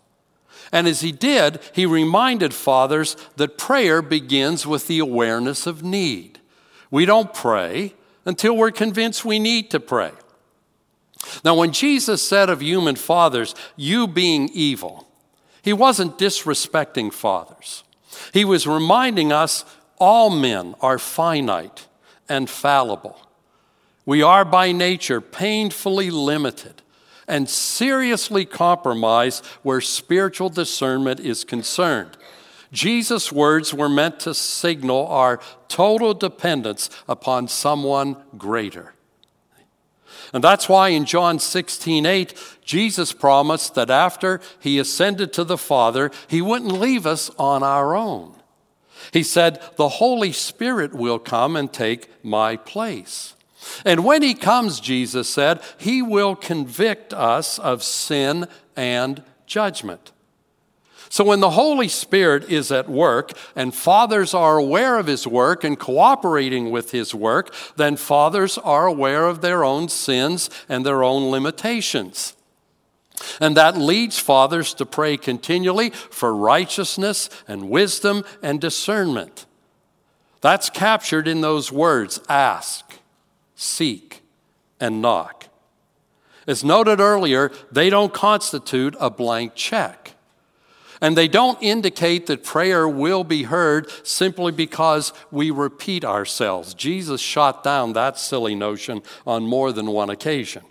And 0.74 0.88
as 0.88 1.02
he 1.02 1.12
did, 1.12 1.60
he 1.72 1.86
reminded 1.86 2.54
fathers 2.54 3.16
that 3.38 3.60
prayer 3.60 4.02
begins 4.02 4.66
with 4.66 4.88
the 4.88 5.00
awareness 5.00 5.68
of 5.68 5.84
need. 5.84 6.40
We 6.90 7.06
don't 7.06 7.34
pray 7.34 7.94
until 8.26 8.58
we're 8.58 8.72
convinced 8.72 9.24
we 9.24 9.38
need 9.38 9.70
to 9.72 9.80
pray. 9.80 10.12
Now, 11.46 11.56
when 11.56 11.72
Jesus 11.72 12.28
said 12.28 12.50
of 12.50 12.62
human 12.62 12.96
fathers, 12.96 13.54
you 13.76 14.08
being 14.08 14.50
evil, 14.50 15.08
he 15.62 15.74
wasn't 15.74 16.18
disrespecting 16.18 17.14
fathers. 17.14 17.84
He 18.34 18.44
was 18.44 18.68
reminding 18.68 19.32
us 19.32 19.64
all 20.00 20.30
men 20.30 20.76
are 20.82 21.00
finite 21.00 21.88
and 22.28 22.50
fallible. 22.50 23.20
We 24.06 24.22
are 24.22 24.44
by 24.44 24.72
nature 24.72 25.22
painfully 25.22 26.10
limited 26.10 26.83
and 27.28 27.50
seriously 27.50 28.46
compromise 28.46 29.40
where 29.62 29.82
spiritual 29.82 30.50
discernment 30.50 31.20
is 31.20 31.44
concerned. 31.44 32.18
Jesus' 32.72 33.32
words 33.32 33.74
were 33.74 33.90
meant 33.90 34.20
to 34.22 34.34
signal 34.34 35.08
our 35.08 35.40
total 35.68 36.14
dependence 36.14 36.90
upon 37.08 37.48
someone 37.48 38.18
greater. 38.38 38.94
And 40.34 40.44
that's 40.44 40.68
why 40.68 40.90
in 40.90 41.06
John 41.06 41.38
16, 41.38 42.06
8, 42.06 42.58
Jesus 42.66 43.14
promised 43.14 43.76
that 43.76 43.92
after 43.92 44.42
he 44.60 44.80
ascended 44.80 45.32
to 45.34 45.44
the 45.44 45.58
Father, 45.58 46.10
he 46.28 46.42
wouldn't 46.42 46.72
leave 46.72 47.06
us 47.06 47.30
on 47.38 47.62
our 47.62 47.96
own. 47.96 48.34
He 49.12 49.22
said, 49.22 49.62
The 49.76 49.90
Holy 49.90 50.32
Spirit 50.32 50.94
will 50.94 51.20
come 51.20 51.56
and 51.56 51.72
take 51.72 52.10
my 52.24 52.56
place. 52.56 53.36
And 53.86 54.04
when 54.04 54.22
he 54.22 54.34
comes, 54.34 54.80
Jesus 54.80 55.30
said, 55.30 55.62
he 55.78 56.02
will 56.02 56.36
convict 56.36 57.14
us 57.14 57.60
of 57.60 57.84
sin 57.84 58.48
and 58.76 59.24
judgment. 59.46 60.12
So, 61.10 61.24
when 61.24 61.42
the 61.42 61.52
Holy 61.52 61.90
Spirit 61.90 62.50
is 62.50 62.72
at 62.72 62.90
work 62.90 63.34
and 63.56 63.76
fathers 63.76 64.34
are 64.34 64.58
aware 64.58 64.98
of 64.98 65.06
his 65.06 65.28
work 65.28 65.64
and 65.64 65.78
cooperating 65.78 66.72
with 66.72 66.90
his 66.90 67.14
work, 67.14 67.54
then 67.76 67.98
fathers 67.98 68.58
are 68.58 68.88
aware 68.88 69.28
of 69.28 69.42
their 69.42 69.64
own 69.64 69.90
sins 69.90 70.50
and 70.68 70.84
their 70.84 71.04
own 71.04 71.30
limitations. 71.30 72.34
And 73.40 73.56
that 73.56 73.78
leads 73.78 74.18
fathers 74.18 74.74
to 74.74 74.88
pray 74.88 75.18
continually 75.18 75.92
for 75.92 76.36
righteousness 76.36 77.30
and 77.48 77.70
wisdom 77.70 78.24
and 78.42 78.60
discernment. 78.60 79.46
That's 80.42 80.70
captured 80.70 81.28
in 81.28 81.42
those 81.42 81.72
words 81.72 82.20
ask, 82.28 82.93
seek, 83.56 84.22
and 84.80 85.02
knock. 85.02 85.48
As 86.46 86.64
noted 86.64 87.00
earlier, 87.00 87.52
they 87.72 87.90
don't 87.90 88.14
constitute 88.14 88.96
a 89.00 89.10
blank 89.10 89.56
check. 89.56 90.16
And 91.02 91.18
they 91.18 91.28
don't 91.28 91.62
indicate 91.62 92.28
that 92.28 92.44
prayer 92.44 92.88
will 92.88 93.24
be 93.24 93.44
heard 93.44 93.90
simply 94.08 94.52
because 94.52 95.12
we 95.32 95.52
repeat 95.52 96.06
ourselves. 96.06 96.74
Jesus 96.74 97.20
shot 97.20 97.64
down 97.64 97.94
that 97.94 98.18
silly 98.18 98.56
notion 98.56 99.02
on 99.28 99.44
more 99.44 99.74
than 99.74 99.88
one 99.88 100.10
occasion. 100.10 100.64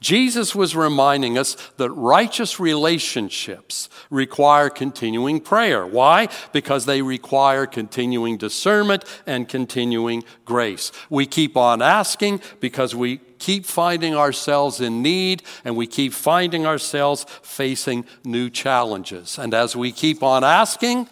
Jesus 0.00 0.54
was 0.54 0.76
reminding 0.76 1.38
us 1.38 1.56
that 1.76 1.90
righteous 1.90 2.60
relationships 2.60 3.88
require 4.10 4.70
continuing 4.70 5.40
prayer. 5.40 5.86
Why? 5.86 6.28
Because 6.52 6.86
they 6.86 7.02
require 7.02 7.66
continuing 7.66 8.36
discernment 8.36 9.04
and 9.26 9.48
continuing 9.48 10.24
grace. 10.44 10.92
We 11.10 11.26
keep 11.26 11.56
on 11.56 11.82
asking 11.82 12.40
because 12.60 12.94
we 12.94 13.18
keep 13.38 13.66
finding 13.66 14.14
ourselves 14.14 14.80
in 14.80 15.02
need 15.02 15.42
and 15.64 15.76
we 15.76 15.86
keep 15.86 16.12
finding 16.12 16.66
ourselves 16.66 17.24
facing 17.42 18.04
new 18.24 18.50
challenges. 18.50 19.38
And 19.38 19.54
as 19.54 19.76
we 19.76 19.92
keep 19.92 20.22
on 20.22 20.44
asking, 20.44 21.08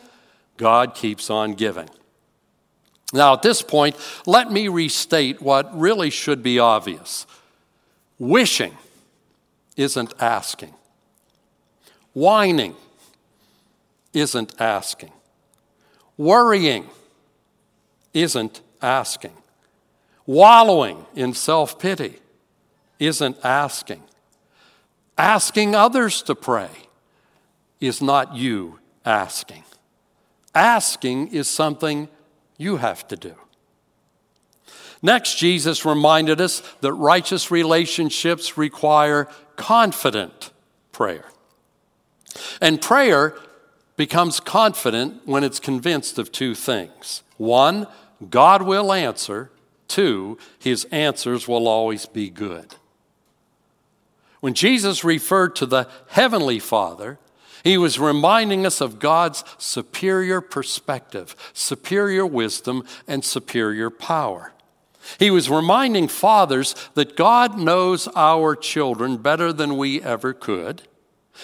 God 0.56 0.94
keeps 0.94 1.30
on 1.30 1.54
giving. 1.54 1.88
Now, 3.12 3.34
at 3.34 3.42
this 3.42 3.62
point, 3.62 3.96
let 4.26 4.50
me 4.50 4.68
restate 4.68 5.40
what 5.40 5.78
really 5.78 6.10
should 6.10 6.42
be 6.42 6.58
obvious. 6.58 7.26
Wishing 8.18 8.76
isn't 9.76 10.14
asking. 10.20 10.74
Whining 12.12 12.74
isn't 14.12 14.54
asking. 14.58 15.12
Worrying 16.16 16.88
isn't 18.14 18.62
asking. 18.80 19.34
Wallowing 20.24 21.04
in 21.14 21.34
self 21.34 21.78
pity 21.78 22.18
isn't 22.98 23.36
asking. 23.44 24.02
Asking 25.18 25.74
others 25.74 26.22
to 26.22 26.34
pray 26.34 26.70
is 27.80 28.00
not 28.00 28.34
you 28.34 28.78
asking. 29.04 29.64
Asking 30.54 31.28
is 31.28 31.48
something 31.48 32.08
you 32.56 32.78
have 32.78 33.06
to 33.08 33.16
do. 33.16 33.34
Next, 35.02 35.36
Jesus 35.36 35.84
reminded 35.84 36.40
us 36.40 36.62
that 36.80 36.92
righteous 36.94 37.50
relationships 37.50 38.56
require 38.56 39.28
confident 39.56 40.50
prayer. 40.92 41.24
And 42.60 42.80
prayer 42.80 43.34
becomes 43.96 44.40
confident 44.40 45.26
when 45.26 45.44
it's 45.44 45.60
convinced 45.60 46.18
of 46.18 46.32
two 46.32 46.54
things 46.54 47.22
one, 47.36 47.86
God 48.30 48.62
will 48.62 48.92
answer, 48.92 49.50
two, 49.88 50.38
his 50.58 50.84
answers 50.86 51.46
will 51.46 51.68
always 51.68 52.06
be 52.06 52.30
good. 52.30 52.74
When 54.40 54.54
Jesus 54.54 55.04
referred 55.04 55.56
to 55.56 55.66
the 55.66 55.88
Heavenly 56.08 56.58
Father, 56.58 57.18
he 57.64 57.76
was 57.76 57.98
reminding 57.98 58.64
us 58.64 58.80
of 58.80 58.98
God's 58.98 59.42
superior 59.58 60.40
perspective, 60.40 61.34
superior 61.52 62.24
wisdom, 62.24 62.84
and 63.08 63.24
superior 63.24 63.90
power. 63.90 64.52
He 65.18 65.30
was 65.30 65.50
reminding 65.50 66.08
fathers 66.08 66.74
that 66.94 67.16
God 67.16 67.58
knows 67.58 68.08
our 68.14 68.56
children 68.56 69.16
better 69.16 69.52
than 69.52 69.76
we 69.76 70.02
ever 70.02 70.32
could, 70.32 70.82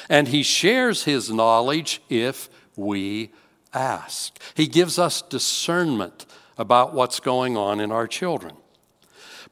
and 0.09 0.29
He 0.29 0.43
shares 0.43 1.05
His 1.05 1.31
knowledge 1.31 2.03
if 2.09 2.49
we 2.77 3.31
ask. 3.75 4.39
He 4.55 4.67
gives 4.67 4.99
us 4.99 5.23
discernment 5.23 6.27
about 6.59 6.95
what's 6.95 7.21
going 7.21 7.57
on 7.57 7.81
in 7.81 7.91
our 7.91 8.07
children. 8.07 8.57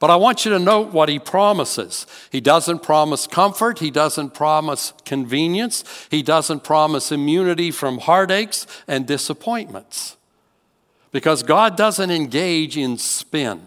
But 0.00 0.09
I 0.09 0.17
want 0.17 0.47
you 0.47 0.50
to 0.52 0.59
note 0.59 0.93
what 0.93 1.11
he 1.11 1.19
promises. 1.19 2.07
He 2.33 2.40
doesn't 2.40 2.83
promise 2.83 3.26
comfort. 3.26 3.81
He 3.81 3.90
doesn't 3.90 4.33
promise 4.33 4.95
convenience. 5.05 5.85
He 6.11 6.23
doesn't 6.23 6.64
promise 6.64 7.12
immunity 7.12 7.71
from 7.71 7.99
heartaches 7.99 8.67
and 8.88 9.07
disappointments. 9.07 10.17
Because 11.12 11.43
God 11.43 11.76
doesn't 11.76 12.11
engage 12.11 12.79
in 12.79 12.97
spin. 12.97 13.61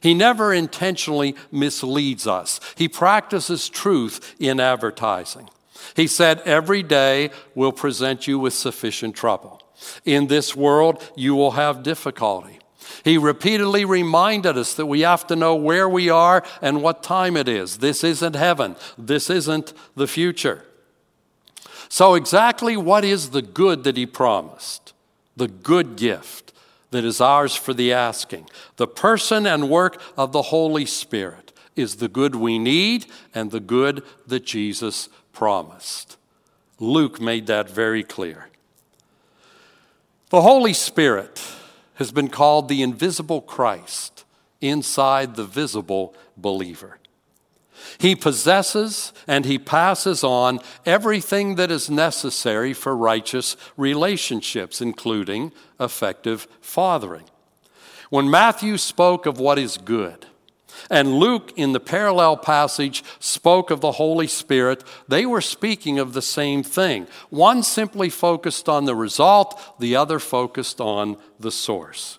He 0.00 0.14
never 0.14 0.52
intentionally 0.52 1.34
misleads 1.50 2.26
us. 2.26 2.60
He 2.76 2.88
practices 2.88 3.68
truth 3.68 4.34
in 4.38 4.60
advertising. 4.60 5.48
He 5.96 6.06
said, 6.06 6.40
Every 6.40 6.82
day 6.82 7.30
will 7.54 7.72
present 7.72 8.26
you 8.26 8.38
with 8.38 8.54
sufficient 8.54 9.16
trouble. 9.16 9.62
In 10.04 10.26
this 10.26 10.56
world, 10.56 11.10
you 11.16 11.34
will 11.34 11.52
have 11.52 11.82
difficulty. 11.82 12.58
He 13.04 13.18
repeatedly 13.18 13.84
reminded 13.84 14.56
us 14.56 14.74
that 14.74 14.86
we 14.86 15.00
have 15.00 15.26
to 15.28 15.36
know 15.36 15.54
where 15.54 15.88
we 15.88 16.08
are 16.08 16.44
and 16.62 16.82
what 16.82 17.02
time 17.02 17.36
it 17.36 17.48
is. 17.48 17.78
This 17.78 18.02
isn't 18.02 18.34
heaven, 18.34 18.76
this 18.96 19.30
isn't 19.30 19.72
the 19.94 20.06
future. 20.06 20.64
So, 21.88 22.14
exactly 22.14 22.76
what 22.76 23.04
is 23.04 23.30
the 23.30 23.42
good 23.42 23.84
that 23.84 23.96
He 23.96 24.06
promised? 24.06 24.92
The 25.36 25.48
good 25.48 25.96
gift 25.96 26.47
that 26.90 27.04
is 27.04 27.20
ours 27.20 27.54
for 27.54 27.74
the 27.74 27.92
asking. 27.92 28.48
The 28.76 28.86
person 28.86 29.46
and 29.46 29.68
work 29.68 30.00
of 30.16 30.32
the 30.32 30.42
Holy 30.42 30.86
Spirit 30.86 31.52
is 31.76 31.96
the 31.96 32.08
good 32.08 32.34
we 32.34 32.58
need 32.58 33.06
and 33.34 33.50
the 33.50 33.60
good 33.60 34.02
that 34.26 34.44
Jesus 34.44 35.08
promised. 35.32 36.16
Luke 36.80 37.20
made 37.20 37.46
that 37.46 37.70
very 37.70 38.02
clear. 38.02 38.48
The 40.30 40.42
Holy 40.42 40.72
Spirit 40.72 41.42
has 41.94 42.12
been 42.12 42.28
called 42.28 42.68
the 42.68 42.82
invisible 42.82 43.40
Christ 43.40 44.24
inside 44.60 45.36
the 45.36 45.44
visible 45.44 46.14
believer. 46.36 46.98
He 47.98 48.14
possesses 48.14 49.12
and 49.26 49.44
he 49.44 49.58
passes 49.58 50.22
on 50.22 50.60
everything 50.84 51.54
that 51.54 51.70
is 51.70 51.88
necessary 51.88 52.72
for 52.74 52.96
righteous 52.96 53.56
relationships, 53.76 54.80
including 54.80 55.52
effective 55.80 56.46
fathering. 56.60 57.24
When 58.10 58.30
Matthew 58.30 58.76
spoke 58.76 59.26
of 59.26 59.38
what 59.38 59.58
is 59.58 59.78
good, 59.78 60.26
and 60.90 61.14
Luke, 61.14 61.52
in 61.56 61.72
the 61.72 61.80
parallel 61.80 62.36
passage, 62.36 63.02
spoke 63.18 63.70
of 63.70 63.80
the 63.80 63.92
Holy 63.92 64.26
Spirit. 64.26 64.84
They 65.08 65.26
were 65.26 65.40
speaking 65.40 65.98
of 65.98 66.12
the 66.12 66.22
same 66.22 66.62
thing. 66.62 67.06
One 67.30 67.62
simply 67.62 68.10
focused 68.10 68.68
on 68.68 68.84
the 68.84 68.94
result, 68.94 69.60
the 69.78 69.96
other 69.96 70.18
focused 70.18 70.80
on 70.80 71.16
the 71.38 71.50
source. 71.50 72.18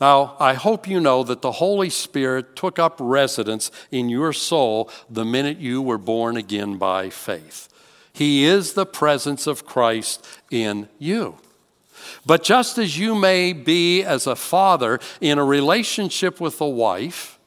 Now, 0.00 0.36
I 0.38 0.54
hope 0.54 0.86
you 0.86 1.00
know 1.00 1.24
that 1.24 1.42
the 1.42 1.52
Holy 1.52 1.90
Spirit 1.90 2.54
took 2.54 2.78
up 2.78 2.96
residence 3.00 3.72
in 3.90 4.08
your 4.08 4.32
soul 4.32 4.90
the 5.10 5.24
minute 5.24 5.58
you 5.58 5.82
were 5.82 5.98
born 5.98 6.36
again 6.36 6.76
by 6.76 7.10
faith. 7.10 7.68
He 8.12 8.44
is 8.44 8.72
the 8.72 8.86
presence 8.86 9.46
of 9.46 9.66
Christ 9.66 10.24
in 10.50 10.88
you. 10.98 11.38
But 12.24 12.44
just 12.44 12.78
as 12.78 12.98
you 12.98 13.14
may 13.14 13.52
be 13.52 14.02
as 14.04 14.26
a 14.26 14.36
father 14.36 15.00
in 15.20 15.38
a 15.38 15.44
relationship 15.44 16.40
with 16.40 16.60
a 16.60 16.68
wife 16.68 17.38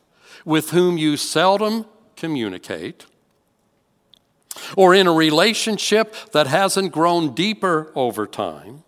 with 0.43 0.71
whom 0.71 0.97
you 0.97 1.17
seldom 1.17 1.85
communicate, 2.15 3.05
or 4.75 4.93
in 4.93 5.07
a 5.07 5.13
relationship 5.13 6.15
that 6.33 6.47
hasn't 6.47 6.91
grown 6.91 7.33
deeper 7.33 7.91
over 7.95 8.27
time, 8.27 8.83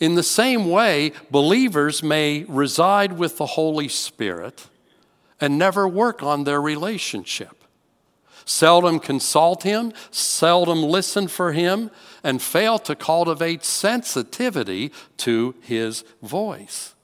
in 0.00 0.14
the 0.14 0.22
same 0.22 0.70
way, 0.70 1.12
believers 1.30 2.02
may 2.02 2.44
reside 2.44 3.14
with 3.18 3.36
the 3.36 3.46
Holy 3.46 3.88
Spirit 3.88 4.66
and 5.40 5.58
never 5.58 5.86
work 5.88 6.22
on 6.22 6.44
their 6.44 6.60
relationship 6.60 7.58
seldom 8.48 8.98
consult 8.98 9.62
him, 9.62 9.92
seldom 10.10 10.82
listen 10.82 11.28
for 11.28 11.52
him, 11.52 11.90
and 12.24 12.40
fail 12.40 12.78
to 12.78 12.96
cultivate 12.96 13.64
sensitivity 13.64 14.90
to 15.18 15.54
his 15.60 16.04
voice. 16.22 16.94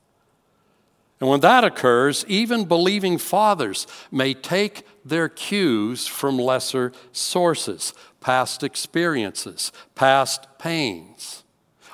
And 1.21 1.29
when 1.29 1.41
that 1.41 1.65
occurs, 1.65 2.25
even 2.29 2.65
believing 2.65 3.19
fathers 3.19 3.87
may 4.11 4.35
take 4.35 4.87
their 5.05 5.29
cues 5.29 6.07
from 6.07 6.39
lesser 6.39 6.93
sources, 7.13 7.95
past 8.21 8.63
experiences, 8.63 9.71
past 9.95 10.47
pains, 10.59 11.44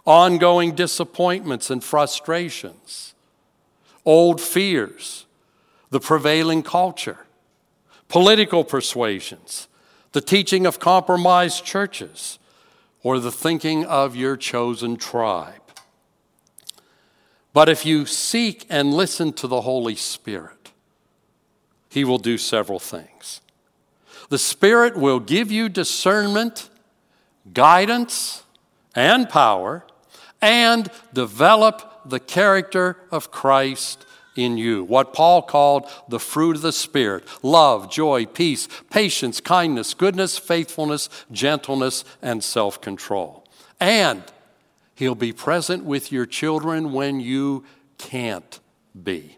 ongoing 0.06 0.74
disappointments 0.74 1.70
and 1.70 1.82
frustrations, 1.82 3.14
old 4.04 4.40
fears, 4.40 5.26
the 5.90 6.00
prevailing 6.00 6.62
culture 6.62 7.26
political 8.10 8.64
persuasions, 8.64 9.68
the 10.12 10.20
teaching 10.20 10.66
of 10.66 10.78
compromised 10.78 11.64
churches, 11.64 12.38
or 13.02 13.18
the 13.18 13.32
thinking 13.32 13.86
of 13.86 14.14
your 14.14 14.36
chosen 14.36 14.96
tribe. 14.96 15.54
But 17.52 17.68
if 17.68 17.86
you 17.86 18.04
seek 18.04 18.66
and 18.68 18.92
listen 18.92 19.32
to 19.34 19.46
the 19.46 19.62
Holy 19.62 19.94
Spirit, 19.94 20.72
He 21.88 22.04
will 22.04 22.18
do 22.18 22.36
several 22.36 22.78
things. 22.78 23.40
The 24.28 24.38
Spirit 24.38 24.96
will 24.96 25.20
give 25.20 25.50
you 25.50 25.68
discernment, 25.68 26.68
guidance, 27.54 28.42
and 28.94 29.28
power, 29.28 29.84
and 30.42 30.90
develop 31.12 32.02
the 32.04 32.20
character 32.20 32.96
of 33.10 33.30
Christ 33.30 34.06
in 34.36 34.56
you. 34.56 34.84
What 34.84 35.12
Paul 35.12 35.42
called 35.42 35.88
the 36.08 36.20
fruit 36.20 36.56
of 36.56 36.62
the 36.62 36.72
Spirit 36.72 37.24
love, 37.42 37.90
joy, 37.90 38.26
peace, 38.26 38.68
patience, 38.90 39.40
kindness, 39.40 39.94
goodness, 39.94 40.38
faithfulness, 40.38 41.08
gentleness, 41.30 42.04
and 42.22 42.42
self 42.42 42.80
control. 42.80 43.46
And 43.78 44.22
He'll 44.94 45.14
be 45.14 45.32
present 45.32 45.84
with 45.84 46.12
your 46.12 46.26
children 46.26 46.92
when 46.92 47.20
you 47.20 47.64
can't 47.98 48.60
be. 49.02 49.36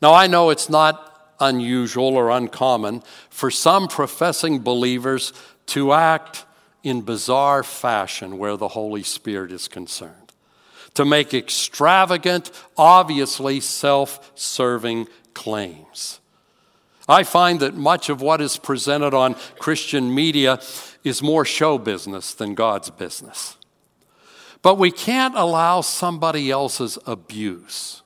Now, 0.00 0.14
I 0.14 0.26
know 0.26 0.50
it's 0.50 0.68
not 0.68 1.34
unusual 1.40 2.16
or 2.16 2.30
uncommon 2.30 3.02
for 3.30 3.50
some 3.50 3.88
professing 3.88 4.60
believers 4.60 5.32
to 5.66 5.92
act 5.92 6.44
in 6.82 7.02
bizarre 7.02 7.62
fashion 7.62 8.38
where 8.38 8.56
the 8.56 8.68
Holy 8.68 9.02
Spirit 9.02 9.52
is 9.52 9.68
concerned 9.68 10.22
to 10.94 11.04
make 11.04 11.32
extravagant, 11.32 12.50
obviously 12.76 13.60
self 13.60 14.30
serving 14.34 15.08
claims. 15.34 16.20
I 17.08 17.24
find 17.24 17.60
that 17.60 17.74
much 17.74 18.08
of 18.08 18.20
what 18.20 18.40
is 18.40 18.56
presented 18.56 19.14
on 19.14 19.36
Christian 19.58 20.14
media 20.14 20.60
is 21.02 21.22
more 21.22 21.44
show 21.44 21.78
business 21.78 22.32
than 22.32 22.54
God's 22.54 22.90
business. 22.90 23.56
But 24.60 24.78
we 24.78 24.92
can't 24.92 25.34
allow 25.36 25.80
somebody 25.80 26.50
else's 26.50 26.98
abuse 27.04 28.02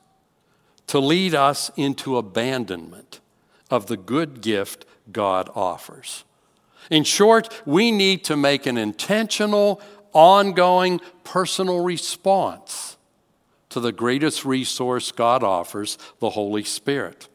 to 0.87 0.99
lead 0.99 1.35
us 1.35 1.69
into 1.75 2.17
abandonment 2.17 3.19
of 3.69 3.85
the 3.85 3.97
good 3.97 4.41
gift 4.41 4.85
God 5.11 5.49
offers. 5.53 6.23
In 6.89 7.03
short, 7.03 7.49
we 7.65 7.91
need 7.91 8.23
to 8.25 8.37
make 8.37 8.65
an 8.65 8.77
intentional, 8.77 9.81
ongoing 10.13 11.01
personal 11.23 11.83
response 11.83 12.97
to 13.69 13.79
the 13.79 13.91
greatest 13.91 14.45
resource 14.45 15.11
God 15.11 15.43
offers, 15.43 15.97
the 16.19 16.31
Holy 16.31 16.63
Spirit. 16.63 17.27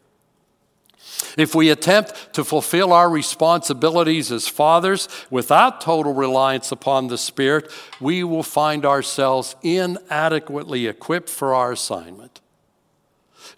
If 1.36 1.54
we 1.54 1.70
attempt 1.70 2.34
to 2.34 2.44
fulfill 2.44 2.92
our 2.92 3.08
responsibilities 3.08 4.30
as 4.30 4.48
fathers 4.48 5.08
without 5.30 5.80
total 5.80 6.12
reliance 6.12 6.72
upon 6.72 7.08
the 7.08 7.18
Spirit, 7.18 7.70
we 8.00 8.22
will 8.24 8.42
find 8.42 8.84
ourselves 8.84 9.56
inadequately 9.62 10.86
equipped 10.86 11.30
for 11.30 11.54
our 11.54 11.72
assignment. 11.72 12.41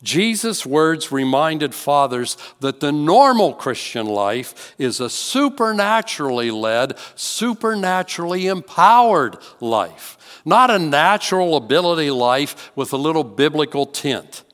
Jesus' 0.03 0.65
words 0.65 1.13
reminded 1.13 1.75
fathers 1.75 2.37
that 2.61 2.81
the 2.81 2.93
normal 2.93 3.55
Christian 3.55 4.07
life 4.07 4.75
is 4.79 5.01
a 5.01 5.11
supernaturally 5.11 6.51
led, 6.51 6.99
supernaturally 7.15 8.47
empowered 8.47 9.37
life, 9.61 10.43
not 10.45 10.71
a 10.71 10.79
natural 10.79 11.57
ability 11.57 12.11
life 12.11 12.71
with 12.77 12.93
a 12.93 12.99
little 12.99 13.25
biblical 13.25 13.87
tint 13.87 14.45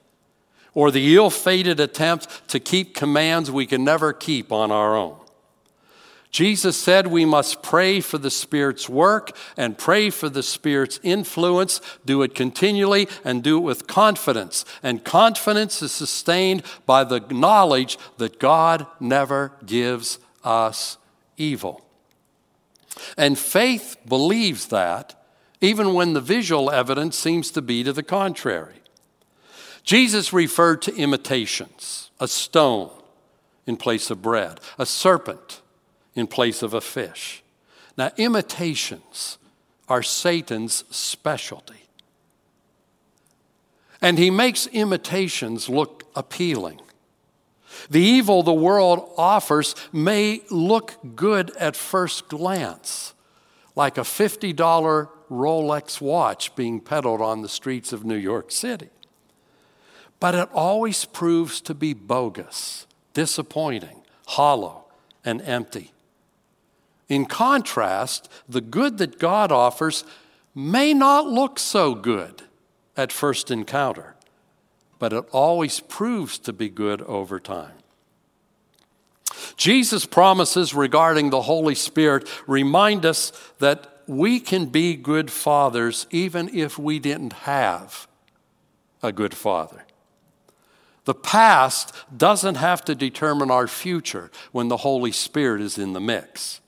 or 0.75 0.91
the 0.91 1.17
ill 1.17 1.31
fated 1.31 1.81
attempt 1.81 2.49
to 2.49 2.61
keep 2.61 2.95
commands 2.95 3.51
we 3.51 3.67
can 3.67 3.85
never 3.85 4.13
keep 4.13 4.53
on 4.53 4.71
our 4.71 4.97
own. 4.97 5.20
Jesus 6.31 6.77
said 6.77 7.09
we 7.09 7.25
must 7.25 7.61
pray 7.61 8.01
for 8.01 8.17
the 8.17 8.31
Spirit's 8.31 8.89
work 8.89 9.37
and 9.57 9.77
pray 9.77 10.11
for 10.11 10.29
the 10.29 10.45
Spirit's 10.45 11.01
influence. 11.03 11.81
Do 12.05 12.23
it 12.23 12.37
continually 12.37 13.09
and 13.25 13.43
do 13.43 13.59
it 13.59 13.63
with 13.63 13.89
confidence. 13.89 14.65
And 14.83 15.05
confidence 15.05 15.83
is 15.83 15.91
sustained 15.91 16.63
by 16.87 17.03
the 17.03 17.21
knowledge 17.31 17.99
that 18.19 18.39
God 18.39 18.87
never 19.01 19.53
gives 19.67 20.21
us 20.45 20.99
evil. 21.37 21.85
And 23.17 23.37
faith 23.37 23.97
believes 24.07 24.67
that, 24.69 25.17
even 25.61 25.95
when 25.95 26.13
the 26.13 26.21
visual 26.21 26.71
evidence 26.71 27.17
seems 27.17 27.51
to 27.53 27.63
be 27.63 27.83
to 27.83 27.93
the 27.93 28.03
contrary. 28.03 28.77
Jesus 29.83 30.33
referred 30.33 30.83
to 30.83 30.95
imitations 30.95 32.11
a 32.21 32.29
stone 32.29 32.91
in 33.67 33.77
place 33.77 34.11
of 34.11 34.23
bread, 34.23 34.61
a 34.79 34.87
serpent 34.87 35.60
in 36.21 36.29
place 36.29 36.63
of 36.63 36.75
a 36.75 36.81
fish. 36.81 37.43
Now, 37.97 38.13
imitations 38.17 39.39
are 39.89 40.03
Satan's 40.03 40.85
specialty. 40.91 41.89
And 44.01 44.19
he 44.19 44.31
makes 44.31 44.67
imitations 44.69 45.69
look 45.69 46.05
appealing. 46.15 46.81
The 47.91 48.01
evil 48.01 48.43
the 48.43 48.53
world 48.53 49.11
offers 49.17 49.75
may 49.93 50.43
look 50.51 50.95
good 51.17 51.55
at 51.57 51.77
first 51.77 52.29
glance, 52.29 53.15
like 53.75 53.99
a 53.99 54.03
$50 54.03 55.09
Rolex 55.31 56.01
watch 56.01 56.55
being 56.57 56.81
peddled 56.81 57.21
on 57.21 57.43
the 57.43 57.49
streets 57.49 57.93
of 57.93 58.05
New 58.05 58.17
York 58.17 58.51
City. 58.51 58.91
But 60.19 60.35
it 60.35 60.49
always 60.53 61.05
proves 61.05 61.61
to 61.63 61.75
be 61.75 61.95
bogus, 61.95 62.87
disappointing, 63.15 64.03
hollow, 64.27 64.85
and 65.25 65.41
empty. 65.43 65.93
In 67.11 67.27
contrast, 67.27 68.31
the 68.49 68.61
good 68.61 68.99
that 68.99 69.19
God 69.19 69.51
offers 69.51 70.05
may 70.55 70.95
not 70.95 71.27
look 71.27 71.59
so 71.59 71.95
good 71.95 72.43
at 72.97 73.11
first 73.11 73.51
encounter, 73.51 74.15
but 75.01 75.13
it 75.13 75.25
always 75.33 75.81
proves 75.81 76.39
to 76.39 76.53
be 76.53 76.69
good 76.69 77.03
over 77.03 77.41
time. 77.41 77.73
Jesus' 79.57 80.07
promises 80.07 80.73
regarding 80.73 81.31
the 81.31 81.43
Holy 81.43 81.75
Spirit 81.75 82.29
remind 82.47 83.05
us 83.05 83.33
that 83.59 84.03
we 84.07 84.39
can 84.39 84.67
be 84.67 84.95
good 84.95 85.33
fathers 85.33 86.07
even 86.11 86.49
if 86.57 86.79
we 86.79 87.01
didn't 87.01 87.33
have 87.33 88.07
a 89.03 89.11
good 89.11 89.35
father. 89.35 89.85
The 91.07 91.15
past 91.15 91.93
doesn't 92.17 92.57
have 92.57 92.85
to 92.85 92.95
determine 92.95 93.51
our 93.51 93.67
future 93.67 94.31
when 94.53 94.69
the 94.69 94.79
Holy 94.79 95.13
Spirit 95.13 95.61
is 95.61 95.77
in 95.77 95.93
the 95.93 96.01
mix. 96.01 96.61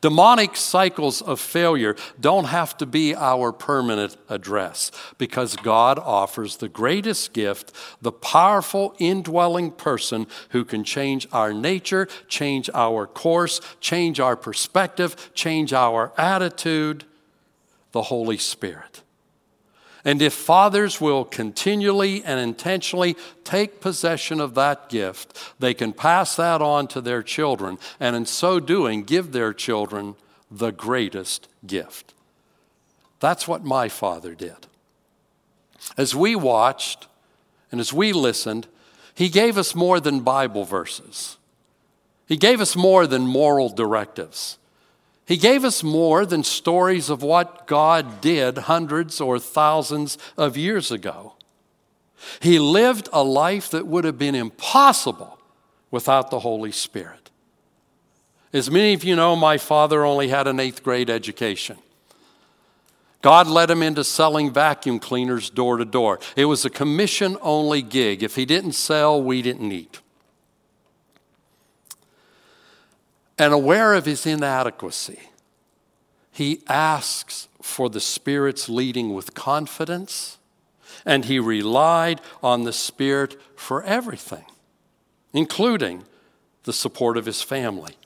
Demonic 0.00 0.56
cycles 0.56 1.22
of 1.22 1.40
failure 1.40 1.96
don't 2.20 2.46
have 2.46 2.76
to 2.78 2.86
be 2.86 3.14
our 3.14 3.52
permanent 3.52 4.16
address 4.28 4.90
because 5.18 5.56
God 5.56 5.98
offers 5.98 6.56
the 6.56 6.68
greatest 6.68 7.32
gift, 7.32 7.72
the 8.00 8.12
powerful 8.12 8.94
indwelling 8.98 9.70
person 9.70 10.26
who 10.50 10.64
can 10.64 10.84
change 10.84 11.26
our 11.32 11.52
nature, 11.52 12.06
change 12.28 12.68
our 12.74 13.06
course, 13.06 13.60
change 13.80 14.20
our 14.20 14.36
perspective, 14.36 15.30
change 15.34 15.72
our 15.72 16.12
attitude 16.18 17.04
the 17.92 18.02
Holy 18.02 18.36
Spirit. 18.36 19.02
And 20.06 20.22
if 20.22 20.32
fathers 20.34 21.00
will 21.00 21.24
continually 21.24 22.22
and 22.22 22.38
intentionally 22.38 23.16
take 23.42 23.80
possession 23.80 24.40
of 24.40 24.54
that 24.54 24.88
gift, 24.88 25.36
they 25.58 25.74
can 25.74 25.92
pass 25.92 26.36
that 26.36 26.62
on 26.62 26.86
to 26.88 27.00
their 27.00 27.24
children, 27.24 27.76
and 27.98 28.14
in 28.14 28.24
so 28.24 28.60
doing, 28.60 29.02
give 29.02 29.32
their 29.32 29.52
children 29.52 30.14
the 30.48 30.70
greatest 30.70 31.48
gift. 31.66 32.14
That's 33.18 33.48
what 33.48 33.64
my 33.64 33.88
father 33.88 34.36
did. 34.36 34.68
As 35.98 36.14
we 36.14 36.36
watched 36.36 37.08
and 37.72 37.80
as 37.80 37.92
we 37.92 38.12
listened, 38.12 38.68
he 39.12 39.28
gave 39.28 39.58
us 39.58 39.74
more 39.74 39.98
than 39.98 40.20
Bible 40.20 40.64
verses. 40.64 41.36
He 42.28 42.36
gave 42.36 42.60
us 42.60 42.76
more 42.76 43.08
than 43.08 43.26
moral 43.26 43.70
directives. 43.70 44.58
He 45.26 45.36
gave 45.36 45.64
us 45.64 45.82
more 45.82 46.24
than 46.24 46.44
stories 46.44 47.10
of 47.10 47.22
what 47.22 47.66
God 47.66 48.20
did 48.20 48.58
hundreds 48.58 49.20
or 49.20 49.40
thousands 49.40 50.16
of 50.36 50.56
years 50.56 50.92
ago. 50.92 51.34
He 52.40 52.60
lived 52.60 53.08
a 53.12 53.24
life 53.24 53.70
that 53.70 53.86
would 53.86 54.04
have 54.04 54.18
been 54.18 54.36
impossible 54.36 55.38
without 55.90 56.30
the 56.30 56.40
Holy 56.40 56.72
Spirit. 56.72 57.30
As 58.52 58.70
many 58.70 58.94
of 58.94 59.02
you 59.02 59.16
know, 59.16 59.34
my 59.34 59.58
father 59.58 60.04
only 60.04 60.28
had 60.28 60.46
an 60.46 60.60
eighth 60.60 60.82
grade 60.82 61.10
education. 61.10 61.76
God 63.20 63.48
led 63.48 63.70
him 63.70 63.82
into 63.82 64.04
selling 64.04 64.52
vacuum 64.52 65.00
cleaners 65.00 65.50
door 65.50 65.78
to 65.78 65.84
door. 65.84 66.20
It 66.36 66.44
was 66.44 66.64
a 66.64 66.70
commission 66.70 67.36
only 67.42 67.82
gig. 67.82 68.22
If 68.22 68.36
he 68.36 68.44
didn't 68.44 68.72
sell, 68.72 69.20
we 69.20 69.42
didn't 69.42 69.72
eat. 69.72 70.00
And 73.38 73.52
aware 73.52 73.94
of 73.94 74.06
his 74.06 74.26
inadequacy, 74.26 75.20
he 76.32 76.62
asks 76.68 77.48
for 77.62 77.88
the 77.88 78.00
Spirit's 78.00 78.68
leading 78.68 79.14
with 79.14 79.34
confidence, 79.34 80.38
and 81.04 81.24
he 81.24 81.38
relied 81.38 82.20
on 82.42 82.64
the 82.64 82.72
Spirit 82.72 83.40
for 83.56 83.82
everything, 83.82 84.44
including 85.32 86.04
the 86.64 86.72
support 86.72 87.16
of 87.16 87.26
his 87.26 87.42
family. 87.42 87.96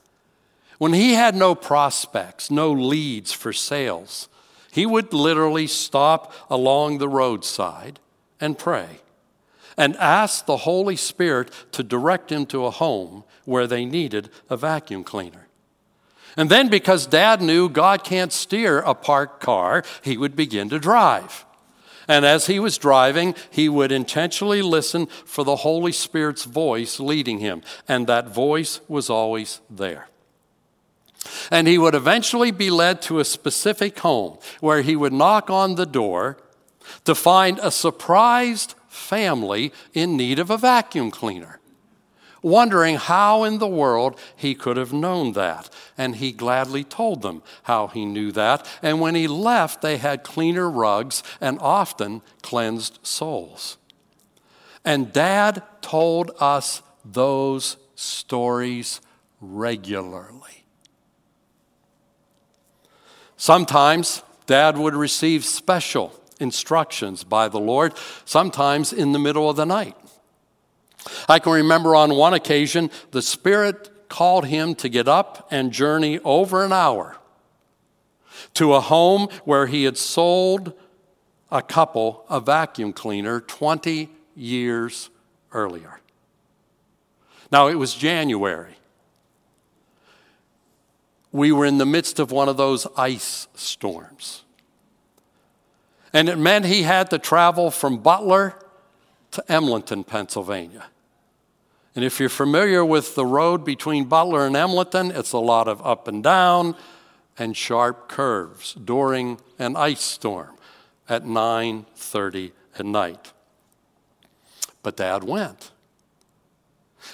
When 0.77 0.93
he 0.93 1.13
had 1.13 1.35
no 1.35 1.55
prospects, 1.55 2.49
no 2.49 2.71
leads 2.71 3.31
for 3.31 3.53
sales, 3.53 4.29
he 4.71 4.85
would 4.85 5.13
literally 5.13 5.67
stop 5.67 6.33
along 6.49 6.97
the 6.97 7.09
roadside 7.09 7.99
and 8.39 8.57
pray 8.57 9.01
and 9.77 9.95
asked 9.97 10.45
the 10.45 10.57
Holy 10.57 10.95
Spirit 10.95 11.51
to 11.71 11.83
direct 11.83 12.31
him 12.31 12.45
to 12.47 12.65
a 12.65 12.71
home 12.71 13.23
where 13.45 13.67
they 13.67 13.85
needed 13.85 14.29
a 14.49 14.57
vacuum 14.57 15.03
cleaner. 15.03 15.47
And 16.37 16.49
then, 16.49 16.69
because 16.69 17.07
dad 17.07 17.41
knew 17.41 17.67
God 17.67 18.03
can't 18.03 18.31
steer 18.31 18.79
a 18.79 18.93
parked 18.93 19.41
car, 19.41 19.83
he 20.01 20.17
would 20.17 20.35
begin 20.35 20.69
to 20.69 20.79
drive. 20.79 21.45
And 22.07 22.25
as 22.25 22.47
he 22.47 22.59
was 22.59 22.77
driving, 22.77 23.35
he 23.49 23.69
would 23.69 23.91
intentionally 23.91 24.61
listen 24.61 25.07
for 25.25 25.43
the 25.43 25.57
Holy 25.57 25.91
Spirit's 25.91 26.45
voice 26.45 26.99
leading 26.99 27.39
him. 27.39 27.61
And 27.87 28.07
that 28.07 28.33
voice 28.33 28.81
was 28.87 29.09
always 29.09 29.61
there. 29.69 30.07
And 31.51 31.67
he 31.67 31.77
would 31.77 31.95
eventually 31.95 32.51
be 32.51 32.71
led 32.71 33.01
to 33.03 33.19
a 33.19 33.25
specific 33.25 33.99
home 33.99 34.39
where 34.59 34.81
he 34.81 34.95
would 34.95 35.13
knock 35.13 35.49
on 35.49 35.75
the 35.75 35.85
door 35.85 36.37
to 37.05 37.15
find 37.15 37.59
a 37.59 37.71
surprised 37.71 38.75
family 38.87 39.71
in 39.93 40.17
need 40.17 40.39
of 40.39 40.49
a 40.49 40.57
vacuum 40.57 41.11
cleaner 41.11 41.61
wondering 42.41 42.95
how 42.95 43.43
in 43.43 43.59
the 43.59 43.67
world 43.67 44.19
he 44.35 44.55
could 44.55 44.77
have 44.77 44.93
known 44.93 45.33
that. 45.33 45.69
And 45.97 46.15
he 46.15 46.31
gladly 46.31 46.83
told 46.83 47.21
them 47.21 47.43
how 47.63 47.87
he 47.87 48.05
knew 48.05 48.31
that. 48.33 48.67
And 48.81 48.99
when 48.99 49.15
he 49.15 49.27
left, 49.27 49.81
they 49.81 49.97
had 49.97 50.23
cleaner 50.23 50.69
rugs 50.69 51.23
and 51.39 51.59
often 51.59 52.21
cleansed 52.41 52.99
souls. 53.03 53.77
And 54.83 55.13
dad 55.13 55.61
told 55.81 56.31
us 56.39 56.81
those 57.05 57.77
stories 57.95 59.01
regularly. 59.39 60.65
Sometimes 63.37 64.23
dad 64.45 64.77
would 64.77 64.95
receive 64.95 65.45
special 65.45 66.19
instructions 66.41 67.23
by 67.23 67.47
the 67.47 67.59
Lord, 67.59 67.93
sometimes 68.25 68.91
in 68.91 69.11
the 69.11 69.19
middle 69.19 69.49
of 69.49 69.55
the 69.55 69.65
night. 69.65 69.95
I 71.29 71.39
can 71.39 71.53
remember 71.53 71.95
on 71.95 72.15
one 72.15 72.33
occasion, 72.33 72.91
the 73.11 73.21
Spirit 73.21 74.09
called 74.09 74.45
him 74.45 74.75
to 74.75 74.89
get 74.89 75.07
up 75.07 75.47
and 75.51 75.71
journey 75.71 76.19
over 76.19 76.65
an 76.65 76.73
hour 76.73 77.15
to 78.55 78.73
a 78.73 78.81
home 78.81 79.27
where 79.45 79.67
he 79.67 79.83
had 79.83 79.97
sold 79.97 80.73
a 81.51 81.61
couple 81.61 82.25
a 82.29 82.39
vacuum 82.39 82.93
cleaner 82.93 83.41
20 83.41 84.09
years 84.35 85.09
earlier. 85.51 85.99
Now, 87.51 87.67
it 87.67 87.75
was 87.75 87.93
January. 87.93 88.75
We 91.31 91.51
were 91.51 91.65
in 91.65 91.77
the 91.77 91.85
midst 91.85 92.19
of 92.19 92.31
one 92.31 92.49
of 92.49 92.57
those 92.57 92.87
ice 92.97 93.47
storms. 93.53 94.43
And 96.13 96.27
it 96.29 96.37
meant 96.37 96.65
he 96.65 96.83
had 96.83 97.09
to 97.11 97.19
travel 97.19 97.71
from 97.71 97.97
Butler 97.97 98.55
to 99.31 99.43
Emlenton, 99.47 100.05
Pennsylvania. 100.05 100.85
And 101.95 102.05
if 102.05 102.19
you're 102.19 102.29
familiar 102.29 102.83
with 102.85 103.15
the 103.15 103.25
road 103.25 103.65
between 103.65 104.05
Butler 104.05 104.45
and 104.45 104.55
Emlenton, 104.55 105.15
it's 105.15 105.33
a 105.33 105.37
lot 105.37 105.67
of 105.67 105.85
up 105.85 106.07
and 106.07 106.23
down 106.23 106.75
and 107.37 107.55
sharp 107.55 108.07
curves 108.07 108.73
during 108.73 109.39
an 109.57 109.75
ice 109.75 110.01
storm 110.01 110.55
at 111.07 111.25
9:30 111.25 112.51
at 112.77 112.85
night. 112.85 113.33
But 114.83 114.97
dad 114.97 115.23
went. 115.23 115.71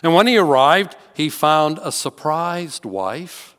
And 0.03 0.13
when 0.13 0.27
he 0.27 0.38
arrived, 0.38 0.95
he 1.13 1.29
found 1.29 1.79
a 1.81 1.91
surprised 1.91 2.86
wife 2.86 3.55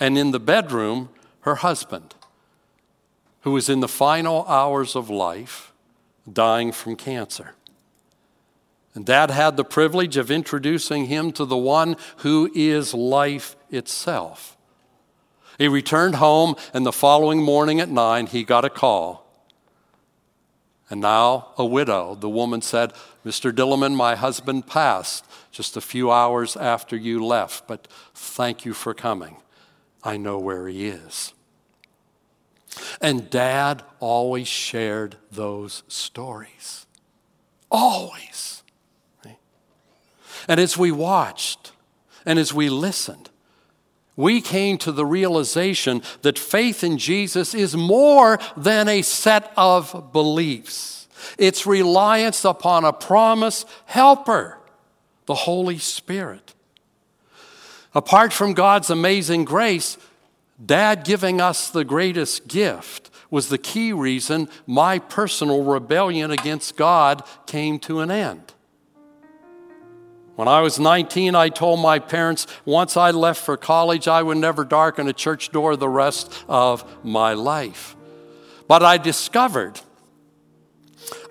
and 0.00 0.18
in 0.18 0.32
the 0.32 0.40
bedroom, 0.40 1.08
her 1.40 1.56
husband, 1.56 2.14
who 3.44 3.50
was 3.50 3.68
in 3.68 3.80
the 3.80 3.88
final 3.88 4.46
hours 4.46 4.96
of 4.96 5.10
life, 5.10 5.70
dying 6.30 6.72
from 6.72 6.96
cancer. 6.96 7.54
And 8.94 9.04
Dad 9.04 9.30
had 9.30 9.58
the 9.58 9.64
privilege 9.64 10.16
of 10.16 10.30
introducing 10.30 11.06
him 11.06 11.30
to 11.32 11.44
the 11.44 11.56
one 11.56 11.96
who 12.18 12.50
is 12.54 12.94
life 12.94 13.54
itself. 13.70 14.56
He 15.58 15.68
returned 15.68 16.14
home, 16.14 16.56
and 16.72 16.86
the 16.86 16.92
following 16.92 17.42
morning 17.42 17.80
at 17.80 17.90
nine, 17.90 18.26
he 18.26 18.44
got 18.44 18.64
a 18.64 18.70
call. 18.70 19.30
And 20.88 21.02
now, 21.02 21.48
a 21.58 21.66
widow, 21.66 22.14
the 22.14 22.30
woman 22.30 22.62
said, 22.62 22.94
Mr. 23.26 23.52
Dillerman, 23.52 23.94
my 23.94 24.14
husband 24.14 24.66
passed 24.66 25.26
just 25.52 25.76
a 25.76 25.82
few 25.82 26.10
hours 26.10 26.56
after 26.56 26.96
you 26.96 27.22
left, 27.22 27.68
but 27.68 27.88
thank 28.14 28.64
you 28.64 28.72
for 28.72 28.94
coming. 28.94 29.36
I 30.02 30.16
know 30.16 30.38
where 30.38 30.66
he 30.66 30.86
is. 30.86 31.33
And 33.00 33.30
dad 33.30 33.82
always 34.00 34.48
shared 34.48 35.16
those 35.30 35.82
stories. 35.88 36.86
Always. 37.70 38.62
And 40.48 40.60
as 40.60 40.76
we 40.76 40.92
watched 40.92 41.72
and 42.26 42.38
as 42.38 42.52
we 42.52 42.68
listened, 42.68 43.30
we 44.16 44.40
came 44.40 44.78
to 44.78 44.92
the 44.92 45.06
realization 45.06 46.02
that 46.22 46.38
faith 46.38 46.84
in 46.84 46.98
Jesus 46.98 47.54
is 47.54 47.76
more 47.76 48.38
than 48.56 48.88
a 48.88 49.02
set 49.02 49.52
of 49.56 50.12
beliefs. 50.12 51.08
It's 51.38 51.66
reliance 51.66 52.44
upon 52.44 52.84
a 52.84 52.92
promise 52.92 53.64
helper, 53.86 54.58
the 55.26 55.34
Holy 55.34 55.78
Spirit. 55.78 56.54
Apart 57.94 58.32
from 58.32 58.54
God's 58.54 58.90
amazing 58.90 59.44
grace, 59.44 59.96
Dad 60.64 61.04
giving 61.04 61.40
us 61.40 61.70
the 61.70 61.84
greatest 61.84 62.46
gift 62.46 63.10
was 63.30 63.48
the 63.48 63.58
key 63.58 63.92
reason 63.92 64.48
my 64.66 64.98
personal 64.98 65.64
rebellion 65.64 66.30
against 66.30 66.76
God 66.76 67.24
came 67.46 67.78
to 67.80 68.00
an 68.00 68.10
end. 68.10 68.52
When 70.36 70.48
I 70.48 70.60
was 70.60 70.80
19, 70.80 71.34
I 71.34 71.48
told 71.48 71.80
my 71.80 71.98
parents 71.98 72.46
once 72.64 72.96
I 72.96 73.10
left 73.12 73.44
for 73.44 73.56
college, 73.56 74.08
I 74.08 74.22
would 74.22 74.36
never 74.36 74.64
darken 74.64 75.08
a 75.08 75.12
church 75.12 75.52
door 75.52 75.76
the 75.76 75.88
rest 75.88 76.44
of 76.48 76.84
my 77.04 77.34
life. 77.34 77.96
But 78.66 78.82
I 78.82 78.98
discovered 78.98 79.80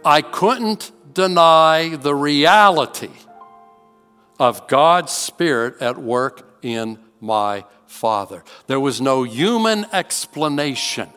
I 0.05 0.21
couldn't 0.21 0.91
deny 1.13 1.95
the 1.95 2.15
reality 2.15 3.12
of 4.39 4.67
God's 4.67 5.12
Spirit 5.12 5.81
at 5.81 5.97
work 5.97 6.59
in 6.62 6.99
my 7.19 7.65
Father. 7.93 8.43
There 8.67 8.79
was 8.79 8.99
no 8.99 9.23
human 9.23 9.86
explanation 9.93 11.10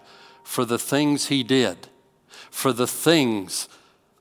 for 0.44 0.64
the 0.64 0.78
things 0.78 1.26
He 1.26 1.42
did, 1.42 1.88
for 2.50 2.72
the 2.72 2.86
things 2.86 3.68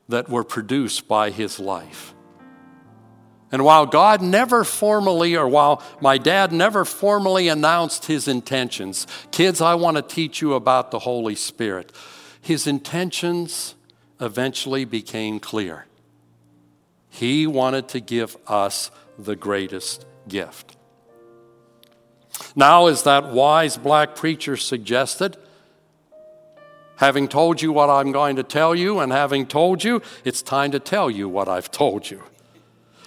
that 0.09 0.29
were 0.29 0.43
produced 0.43 1.07
by 1.07 1.29
His 1.29 1.59
life. 1.59 2.15
And 3.51 3.63
while 3.63 3.85
God 3.85 4.21
never 4.21 4.63
formally, 4.63 5.35
or 5.35 5.47
while 5.47 5.81
my 6.01 6.17
dad 6.17 6.51
never 6.51 6.83
formally 6.83 7.47
announced 7.47 8.05
his 8.05 8.27
intentions, 8.27 9.07
kids, 9.31 9.61
I 9.61 9.75
want 9.75 9.97
to 9.97 10.03
teach 10.03 10.41
you 10.41 10.55
about 10.55 10.91
the 10.91 10.99
Holy 10.99 11.35
Spirit. 11.35 11.91
His 12.41 12.67
intentions 12.67 13.75
eventually 14.19 14.83
became 14.83 15.39
clear. 15.39 15.85
He 17.09 17.47
wanted 17.47 17.87
to 17.89 18.01
give 18.01 18.35
us 18.45 18.91
the 19.17 19.37
greatest 19.37 20.05
gift. 20.27 20.74
Now, 22.55 22.87
as 22.87 23.03
that 23.03 23.31
wise 23.31 23.77
black 23.77 24.15
preacher 24.15 24.57
suggested, 24.57 25.37
having 26.97 27.27
told 27.27 27.61
you 27.61 27.71
what 27.71 27.89
I'm 27.89 28.11
going 28.11 28.37
to 28.37 28.43
tell 28.43 28.73
you, 28.73 28.99
and 28.99 29.11
having 29.11 29.45
told 29.45 29.83
you, 29.83 30.01
it's 30.23 30.41
time 30.41 30.71
to 30.71 30.79
tell 30.79 31.09
you 31.09 31.27
what 31.27 31.47
I've 31.47 31.71
told 31.71 32.09
you. 32.09 32.23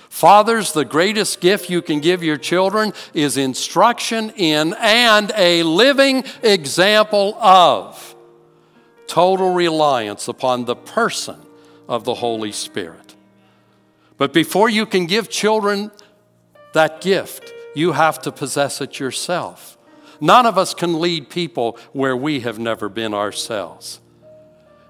Fathers, 0.08 0.72
the 0.72 0.84
greatest 0.84 1.40
gift 1.40 1.70
you 1.70 1.82
can 1.82 2.00
give 2.00 2.22
your 2.22 2.38
children 2.38 2.92
is 3.14 3.36
instruction 3.36 4.30
in 4.36 4.74
and 4.78 5.30
a 5.36 5.62
living 5.62 6.24
example 6.42 7.36
of 7.40 8.14
total 9.06 9.52
reliance 9.52 10.28
upon 10.28 10.64
the 10.64 10.76
person 10.76 11.36
of 11.88 12.04
the 12.04 12.14
Holy 12.14 12.52
Spirit. 12.52 13.14
But 14.16 14.32
before 14.32 14.68
you 14.68 14.86
can 14.86 15.06
give 15.06 15.30
children 15.30 15.90
that 16.72 17.00
gift, 17.00 17.52
you 17.74 17.92
have 17.92 18.20
to 18.22 18.32
possess 18.32 18.80
it 18.80 18.98
yourself. 18.98 19.76
None 20.20 20.46
of 20.46 20.58
us 20.58 20.74
can 20.74 21.00
lead 21.00 21.30
people 21.30 21.78
where 21.92 22.16
we 22.16 22.40
have 22.40 22.58
never 22.58 22.88
been 22.88 23.14
ourselves. 23.14 24.00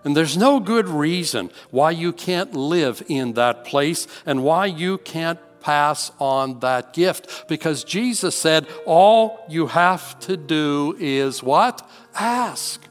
And 0.05 0.17
there's 0.17 0.37
no 0.37 0.61
good 0.61 0.89
reason 0.89 1.51
why 1.71 1.91
you 1.91 2.13
can't 2.13 2.55
live 2.55 3.03
in 3.09 3.35
that 3.35 3.65
place 3.65 4.07
and 4.25 4.43
why 4.43 4.67
you 4.67 4.99
can't 4.99 5.39
pass 5.61 6.13
on 6.19 6.61
that 6.61 6.93
gift. 6.93 7.49
Because 7.49 7.85
Jesus 7.85 8.35
said, 8.35 8.67
all 8.87 9.45
you 9.49 9.67
have 9.67 10.19
to 10.21 10.37
do 10.37 10.97
is 10.99 11.43
what? 11.43 11.87
Ask. 12.15 12.83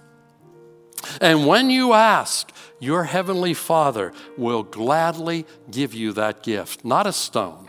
And 1.21 1.47
when 1.47 1.69
you 1.69 1.93
ask, 1.93 2.51
your 2.79 3.05
heavenly 3.05 3.53
Father 3.53 4.13
will 4.37 4.63
gladly 4.63 5.45
give 5.71 5.93
you 5.93 6.13
that 6.13 6.43
gift. 6.43 6.85
Not 6.85 7.07
a 7.07 7.13
stone, 7.13 7.67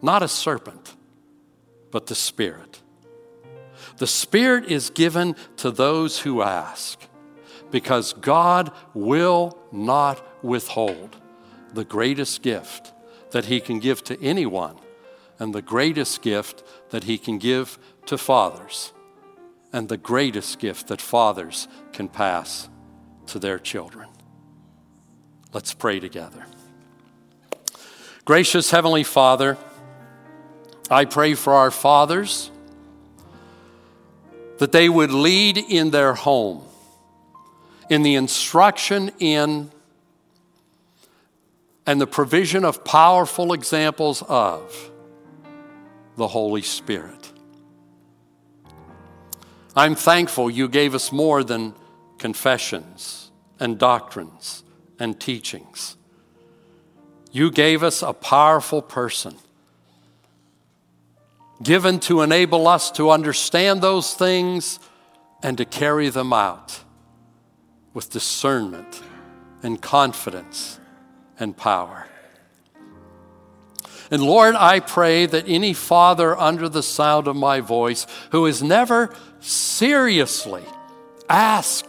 not 0.00 0.22
a 0.22 0.28
serpent, 0.28 0.94
but 1.90 2.06
the 2.06 2.14
Spirit. 2.14 2.82
The 3.98 4.06
Spirit 4.06 4.66
is 4.66 4.90
given 4.90 5.36
to 5.56 5.70
those 5.70 6.20
who 6.20 6.42
ask 6.42 7.00
because 7.70 8.12
God 8.12 8.72
will 8.94 9.58
not 9.72 10.24
withhold 10.42 11.16
the 11.74 11.84
greatest 11.84 12.42
gift 12.42 12.92
that 13.30 13.46
He 13.46 13.60
can 13.60 13.78
give 13.78 14.02
to 14.04 14.22
anyone 14.22 14.76
and 15.38 15.54
the 15.54 15.62
greatest 15.62 16.22
gift 16.22 16.62
that 16.90 17.04
He 17.04 17.18
can 17.18 17.38
give 17.38 17.78
to 18.06 18.16
fathers 18.16 18.92
and 19.72 19.88
the 19.88 19.96
greatest 19.96 20.58
gift 20.58 20.88
that 20.88 21.00
fathers 21.00 21.68
can 21.92 22.08
pass 22.08 22.68
to 23.26 23.38
their 23.38 23.58
children. 23.58 24.08
Let's 25.52 25.74
pray 25.74 26.00
together. 26.00 26.46
Gracious 28.24 28.70
Heavenly 28.70 29.04
Father, 29.04 29.56
I 30.90 31.04
pray 31.04 31.34
for 31.34 31.52
our 31.52 31.70
fathers 31.70 32.50
that 34.58 34.72
they 34.72 34.88
would 34.88 35.10
lead 35.10 35.58
in 35.58 35.90
their 35.90 36.14
home 36.14 36.64
in 37.88 38.02
the 38.02 38.14
instruction 38.14 39.10
in 39.18 39.70
and 41.86 42.00
the 42.00 42.06
provision 42.06 42.64
of 42.64 42.84
powerful 42.84 43.54
examples 43.54 44.22
of 44.28 44.90
the 46.16 46.28
Holy 46.28 46.60
Spirit. 46.60 47.32
I'm 49.74 49.94
thankful 49.94 50.50
you 50.50 50.68
gave 50.68 50.94
us 50.94 51.12
more 51.12 51.42
than 51.42 51.74
confessions 52.18 53.30
and 53.58 53.78
doctrines 53.78 54.64
and 54.98 55.18
teachings. 55.18 55.96
You 57.32 57.50
gave 57.50 57.82
us 57.82 58.02
a 58.02 58.12
powerful 58.12 58.82
person 58.82 59.36
given 61.62 61.98
to 62.00 62.22
enable 62.22 62.68
us 62.68 62.90
to 62.92 63.10
understand 63.10 63.82
those 63.82 64.14
things 64.14 64.78
and 65.42 65.58
to 65.58 65.64
carry 65.64 66.08
them 66.08 66.32
out 66.32 66.80
with 67.94 68.10
discernment 68.10 69.02
and 69.62 69.80
confidence 69.80 70.78
and 71.38 71.56
power. 71.56 72.06
And 74.10 74.22
Lord, 74.22 74.54
I 74.54 74.80
pray 74.80 75.26
that 75.26 75.48
any 75.48 75.74
father 75.74 76.36
under 76.38 76.68
the 76.68 76.82
sound 76.82 77.28
of 77.28 77.36
my 77.36 77.60
voice 77.60 78.06
who 78.30 78.46
has 78.46 78.62
never 78.62 79.14
seriously 79.40 80.64
asked 81.28 81.86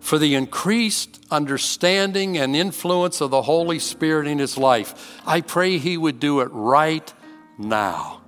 for 0.00 0.18
the 0.18 0.34
increased 0.34 1.24
understanding 1.30 2.36
and 2.36 2.56
influence 2.56 3.20
of 3.20 3.30
the 3.30 3.42
Holy 3.42 3.78
Spirit 3.78 4.26
in 4.26 4.38
his 4.38 4.58
life, 4.58 5.20
I 5.26 5.40
pray 5.40 5.78
he 5.78 5.96
would 5.96 6.18
do 6.18 6.40
it 6.40 6.48
right 6.50 7.12
now. 7.58 8.20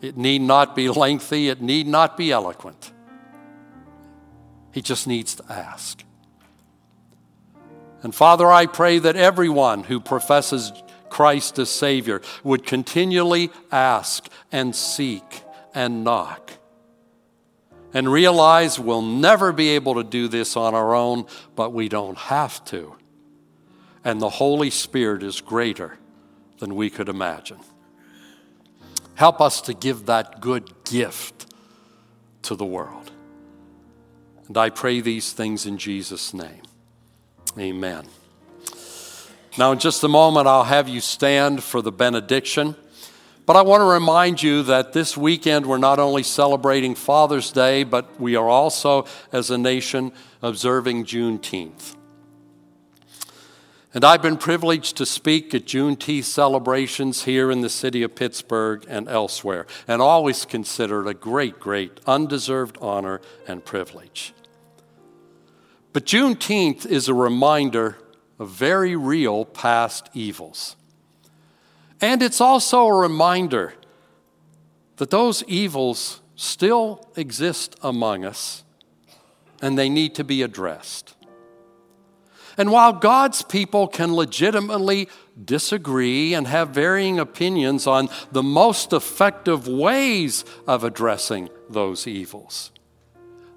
It 0.00 0.16
need 0.16 0.42
not 0.42 0.76
be 0.76 0.88
lengthy, 0.88 1.48
it 1.48 1.60
need 1.60 1.86
not 1.86 2.16
be 2.16 2.30
eloquent. 2.30 2.92
He 4.72 4.82
just 4.82 5.06
needs 5.06 5.34
to 5.36 5.44
ask. 5.50 6.04
And 8.02 8.14
Father, 8.14 8.50
I 8.50 8.66
pray 8.66 8.98
that 8.98 9.16
everyone 9.16 9.84
who 9.84 10.00
professes 10.00 10.72
Christ 11.08 11.58
as 11.58 11.70
Savior 11.70 12.20
would 12.44 12.66
continually 12.66 13.50
ask 13.72 14.28
and 14.52 14.76
seek 14.76 15.42
and 15.74 16.04
knock 16.04 16.52
and 17.94 18.12
realize 18.12 18.78
we'll 18.78 19.00
never 19.00 19.52
be 19.52 19.70
able 19.70 19.94
to 19.94 20.04
do 20.04 20.28
this 20.28 20.56
on 20.56 20.74
our 20.74 20.94
own, 20.94 21.24
but 21.54 21.72
we 21.72 21.88
don't 21.88 22.18
have 22.18 22.62
to. 22.66 22.94
And 24.04 24.20
the 24.20 24.28
Holy 24.28 24.68
Spirit 24.68 25.22
is 25.22 25.40
greater 25.40 25.98
than 26.58 26.74
we 26.74 26.90
could 26.90 27.08
imagine. 27.08 27.58
Help 29.14 29.40
us 29.40 29.60
to 29.62 29.74
give 29.74 30.06
that 30.06 30.40
good 30.40 30.70
gift 30.84 31.46
to 32.42 32.54
the 32.54 32.64
world. 32.64 33.10
And 34.46 34.56
I 34.56 34.70
pray 34.70 35.00
these 35.00 35.32
things 35.32 35.66
in 35.66 35.78
Jesus' 35.78 36.32
name. 36.32 36.62
Amen. 37.58 38.06
Now, 39.58 39.72
in 39.72 39.78
just 39.78 40.04
a 40.04 40.08
moment, 40.08 40.46
I'll 40.46 40.64
have 40.64 40.88
you 40.88 41.00
stand 41.00 41.62
for 41.62 41.80
the 41.80 41.90
benediction. 41.90 42.76
But 43.46 43.56
I 43.56 43.62
want 43.62 43.80
to 43.80 43.86
remind 43.86 44.42
you 44.42 44.62
that 44.64 44.92
this 44.92 45.16
weekend 45.16 45.66
we're 45.66 45.78
not 45.78 45.98
only 45.98 46.22
celebrating 46.22 46.94
Father's 46.94 47.50
Day, 47.50 47.82
but 47.82 48.20
we 48.20 48.36
are 48.36 48.48
also, 48.48 49.06
as 49.32 49.50
a 49.50 49.56
nation, 49.56 50.12
observing 50.42 51.06
Juneteenth. 51.06 51.95
And 53.96 54.04
I've 54.04 54.20
been 54.20 54.36
privileged 54.36 54.98
to 54.98 55.06
speak 55.06 55.54
at 55.54 55.64
Juneteenth 55.64 56.24
celebrations 56.24 57.24
here 57.24 57.50
in 57.50 57.62
the 57.62 57.70
city 57.70 58.02
of 58.02 58.14
Pittsburgh 58.14 58.84
and 58.86 59.08
elsewhere, 59.08 59.66
and 59.88 60.02
always 60.02 60.44
considered 60.44 61.06
a 61.06 61.14
great, 61.14 61.58
great, 61.58 61.98
undeserved 62.06 62.76
honor 62.82 63.22
and 63.48 63.64
privilege. 63.64 64.34
But 65.94 66.04
Juneteenth 66.04 66.84
is 66.84 67.08
a 67.08 67.14
reminder 67.14 67.96
of 68.38 68.50
very 68.50 68.96
real 68.96 69.46
past 69.46 70.10
evils. 70.12 70.76
And 71.98 72.22
it's 72.22 72.42
also 72.42 72.84
a 72.84 73.00
reminder 73.00 73.72
that 74.96 75.08
those 75.08 75.42
evils 75.44 76.20
still 76.34 77.08
exist 77.16 77.76
among 77.80 78.26
us 78.26 78.62
and 79.62 79.78
they 79.78 79.88
need 79.88 80.14
to 80.16 80.22
be 80.22 80.42
addressed. 80.42 81.15
And 82.56 82.72
while 82.72 82.92
God's 82.92 83.42
people 83.42 83.86
can 83.86 84.14
legitimately 84.14 85.08
disagree 85.42 86.32
and 86.34 86.46
have 86.46 86.70
varying 86.70 87.18
opinions 87.18 87.86
on 87.86 88.08
the 88.32 88.42
most 88.42 88.92
effective 88.92 89.68
ways 89.68 90.44
of 90.66 90.82
addressing 90.82 91.50
those 91.68 92.06
evils, 92.06 92.70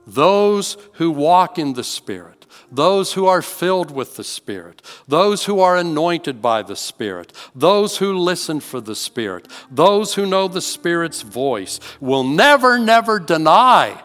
those 0.05 0.75
who 0.93 1.11
walk 1.11 1.57
in 1.57 1.73
the 1.73 1.83
Spirit, 1.83 2.45
those 2.71 3.13
who 3.13 3.25
are 3.25 3.41
filled 3.41 3.91
with 3.91 4.17
the 4.17 4.23
Spirit, 4.23 4.81
those 5.07 5.45
who 5.45 5.59
are 5.59 5.77
anointed 5.77 6.41
by 6.41 6.61
the 6.61 6.75
Spirit, 6.75 7.31
those 7.55 7.97
who 7.97 8.17
listen 8.17 8.59
for 8.59 8.81
the 8.81 8.95
Spirit, 8.95 9.47
those 9.71 10.15
who 10.15 10.25
know 10.25 10.47
the 10.47 10.61
Spirit's 10.61 11.21
voice 11.21 11.79
will 12.01 12.23
never, 12.23 12.77
never 12.77 13.19
deny 13.19 14.03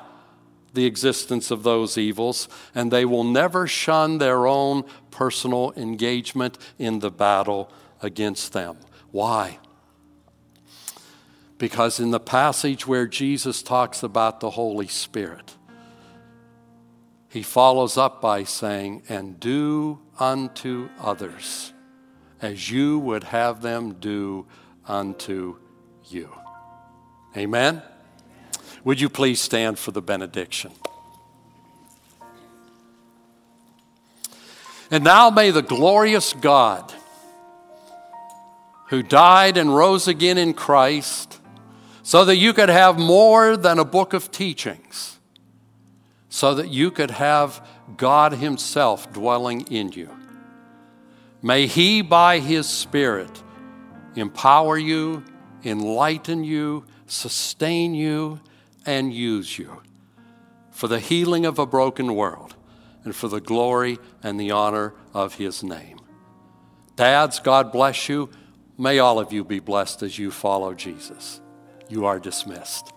the 0.75 0.87
existence 0.87 1.51
of 1.51 1.63
those 1.63 1.97
evils, 1.97 2.49
and 2.75 2.91
they 2.91 3.05
will 3.05 3.25
never 3.25 3.67
shun 3.67 4.19
their 4.19 4.47
own 4.47 4.85
personal 5.11 5.73
engagement 5.77 6.59
in 6.79 6.99
the 6.99 7.11
battle 7.11 7.71
against 8.03 8.53
them. 8.53 8.77
Why? 9.11 9.59
Because 11.59 12.01
in 12.01 12.11
the 12.11 12.21
passage 12.21 12.87
where 12.87 13.07
Jesus 13.07 13.63
talks 13.63 14.03
about 14.03 14.41
the 14.41 14.51
Holy 14.51 14.89
Spirit, 14.89 15.55
he 17.29 17.43
follows 17.43 17.97
up 17.97 18.21
by 18.21 18.45
saying, 18.45 19.03
And 19.09 19.41
do 19.41 20.01
unto 20.19 20.89
others 21.01 21.73
as 22.45 22.71
you 22.71 22.99
would 22.99 23.25
have 23.25 23.63
them 23.63 23.95
do 23.95 24.47
unto 24.87 25.57
you. 26.05 26.29
Amen? 27.37 27.83
Would 28.85 29.01
you 29.01 29.09
please 29.09 29.41
stand 29.41 29.79
for 29.79 29.91
the 29.91 30.03
benediction? 30.03 30.73
And 34.91 35.03
now 35.03 35.31
may 35.31 35.51
the 35.51 35.63
glorious 35.63 36.35
God, 36.35 36.93
who 38.89 39.03
died 39.03 39.57
and 39.57 39.75
rose 39.75 40.07
again 40.07 40.37
in 40.37 40.53
Christ, 40.53 41.41
so 42.03 42.27
that 42.27 42.37
you 42.37 42.53
could 42.53 42.69
have 42.69 42.99
more 42.99 43.57
than 43.57 43.79
a 43.79 43.85
book 43.85 44.13
of 44.13 44.31
teachings, 44.31 45.19
so 46.29 46.55
that 46.55 46.69
you 46.69 46.91
could 46.91 47.11
have 47.11 47.67
God 47.97 48.35
Himself 48.35 49.11
dwelling 49.13 49.63
in 49.63 49.93
you. 49.93 50.11
May 51.43 51.67
He, 51.67 52.03
by 52.03 52.39
His 52.39 52.69
Spirit, 52.69 53.43
empower 54.15 54.77
you, 54.77 55.25
enlighten 55.65 56.45
you, 56.45 56.85
sustain 57.07 57.95
you, 57.95 58.41
and 58.87 59.13
use 59.13 59.59
you 59.59 59.83
for 60.71 60.89
the 60.89 61.01
healing 61.01 61.47
of 61.47 61.59
a 61.59 61.67
broken 61.67 62.15
world 62.15 62.57
and 63.05 63.15
for 63.15 63.29
the 63.29 63.41
glory 63.41 63.99
and 64.23 64.39
the 64.39 64.51
honor 64.51 64.95
of 65.13 65.35
his 65.35 65.63
name. 65.63 66.01
Dads, 66.97 67.39
God 67.39 67.73
bless 67.73 68.09
you. 68.09 68.31
May 68.77 68.99
all 68.99 69.19
of 69.19 69.33
you 69.33 69.45
be 69.45 69.61
blessed 69.61 70.03
as 70.03 70.19
you 70.19 70.31
follow 70.31 70.75
Jesus. 70.75 71.41
You 71.89 72.07
are 72.07 72.19
dismissed. 72.19 72.93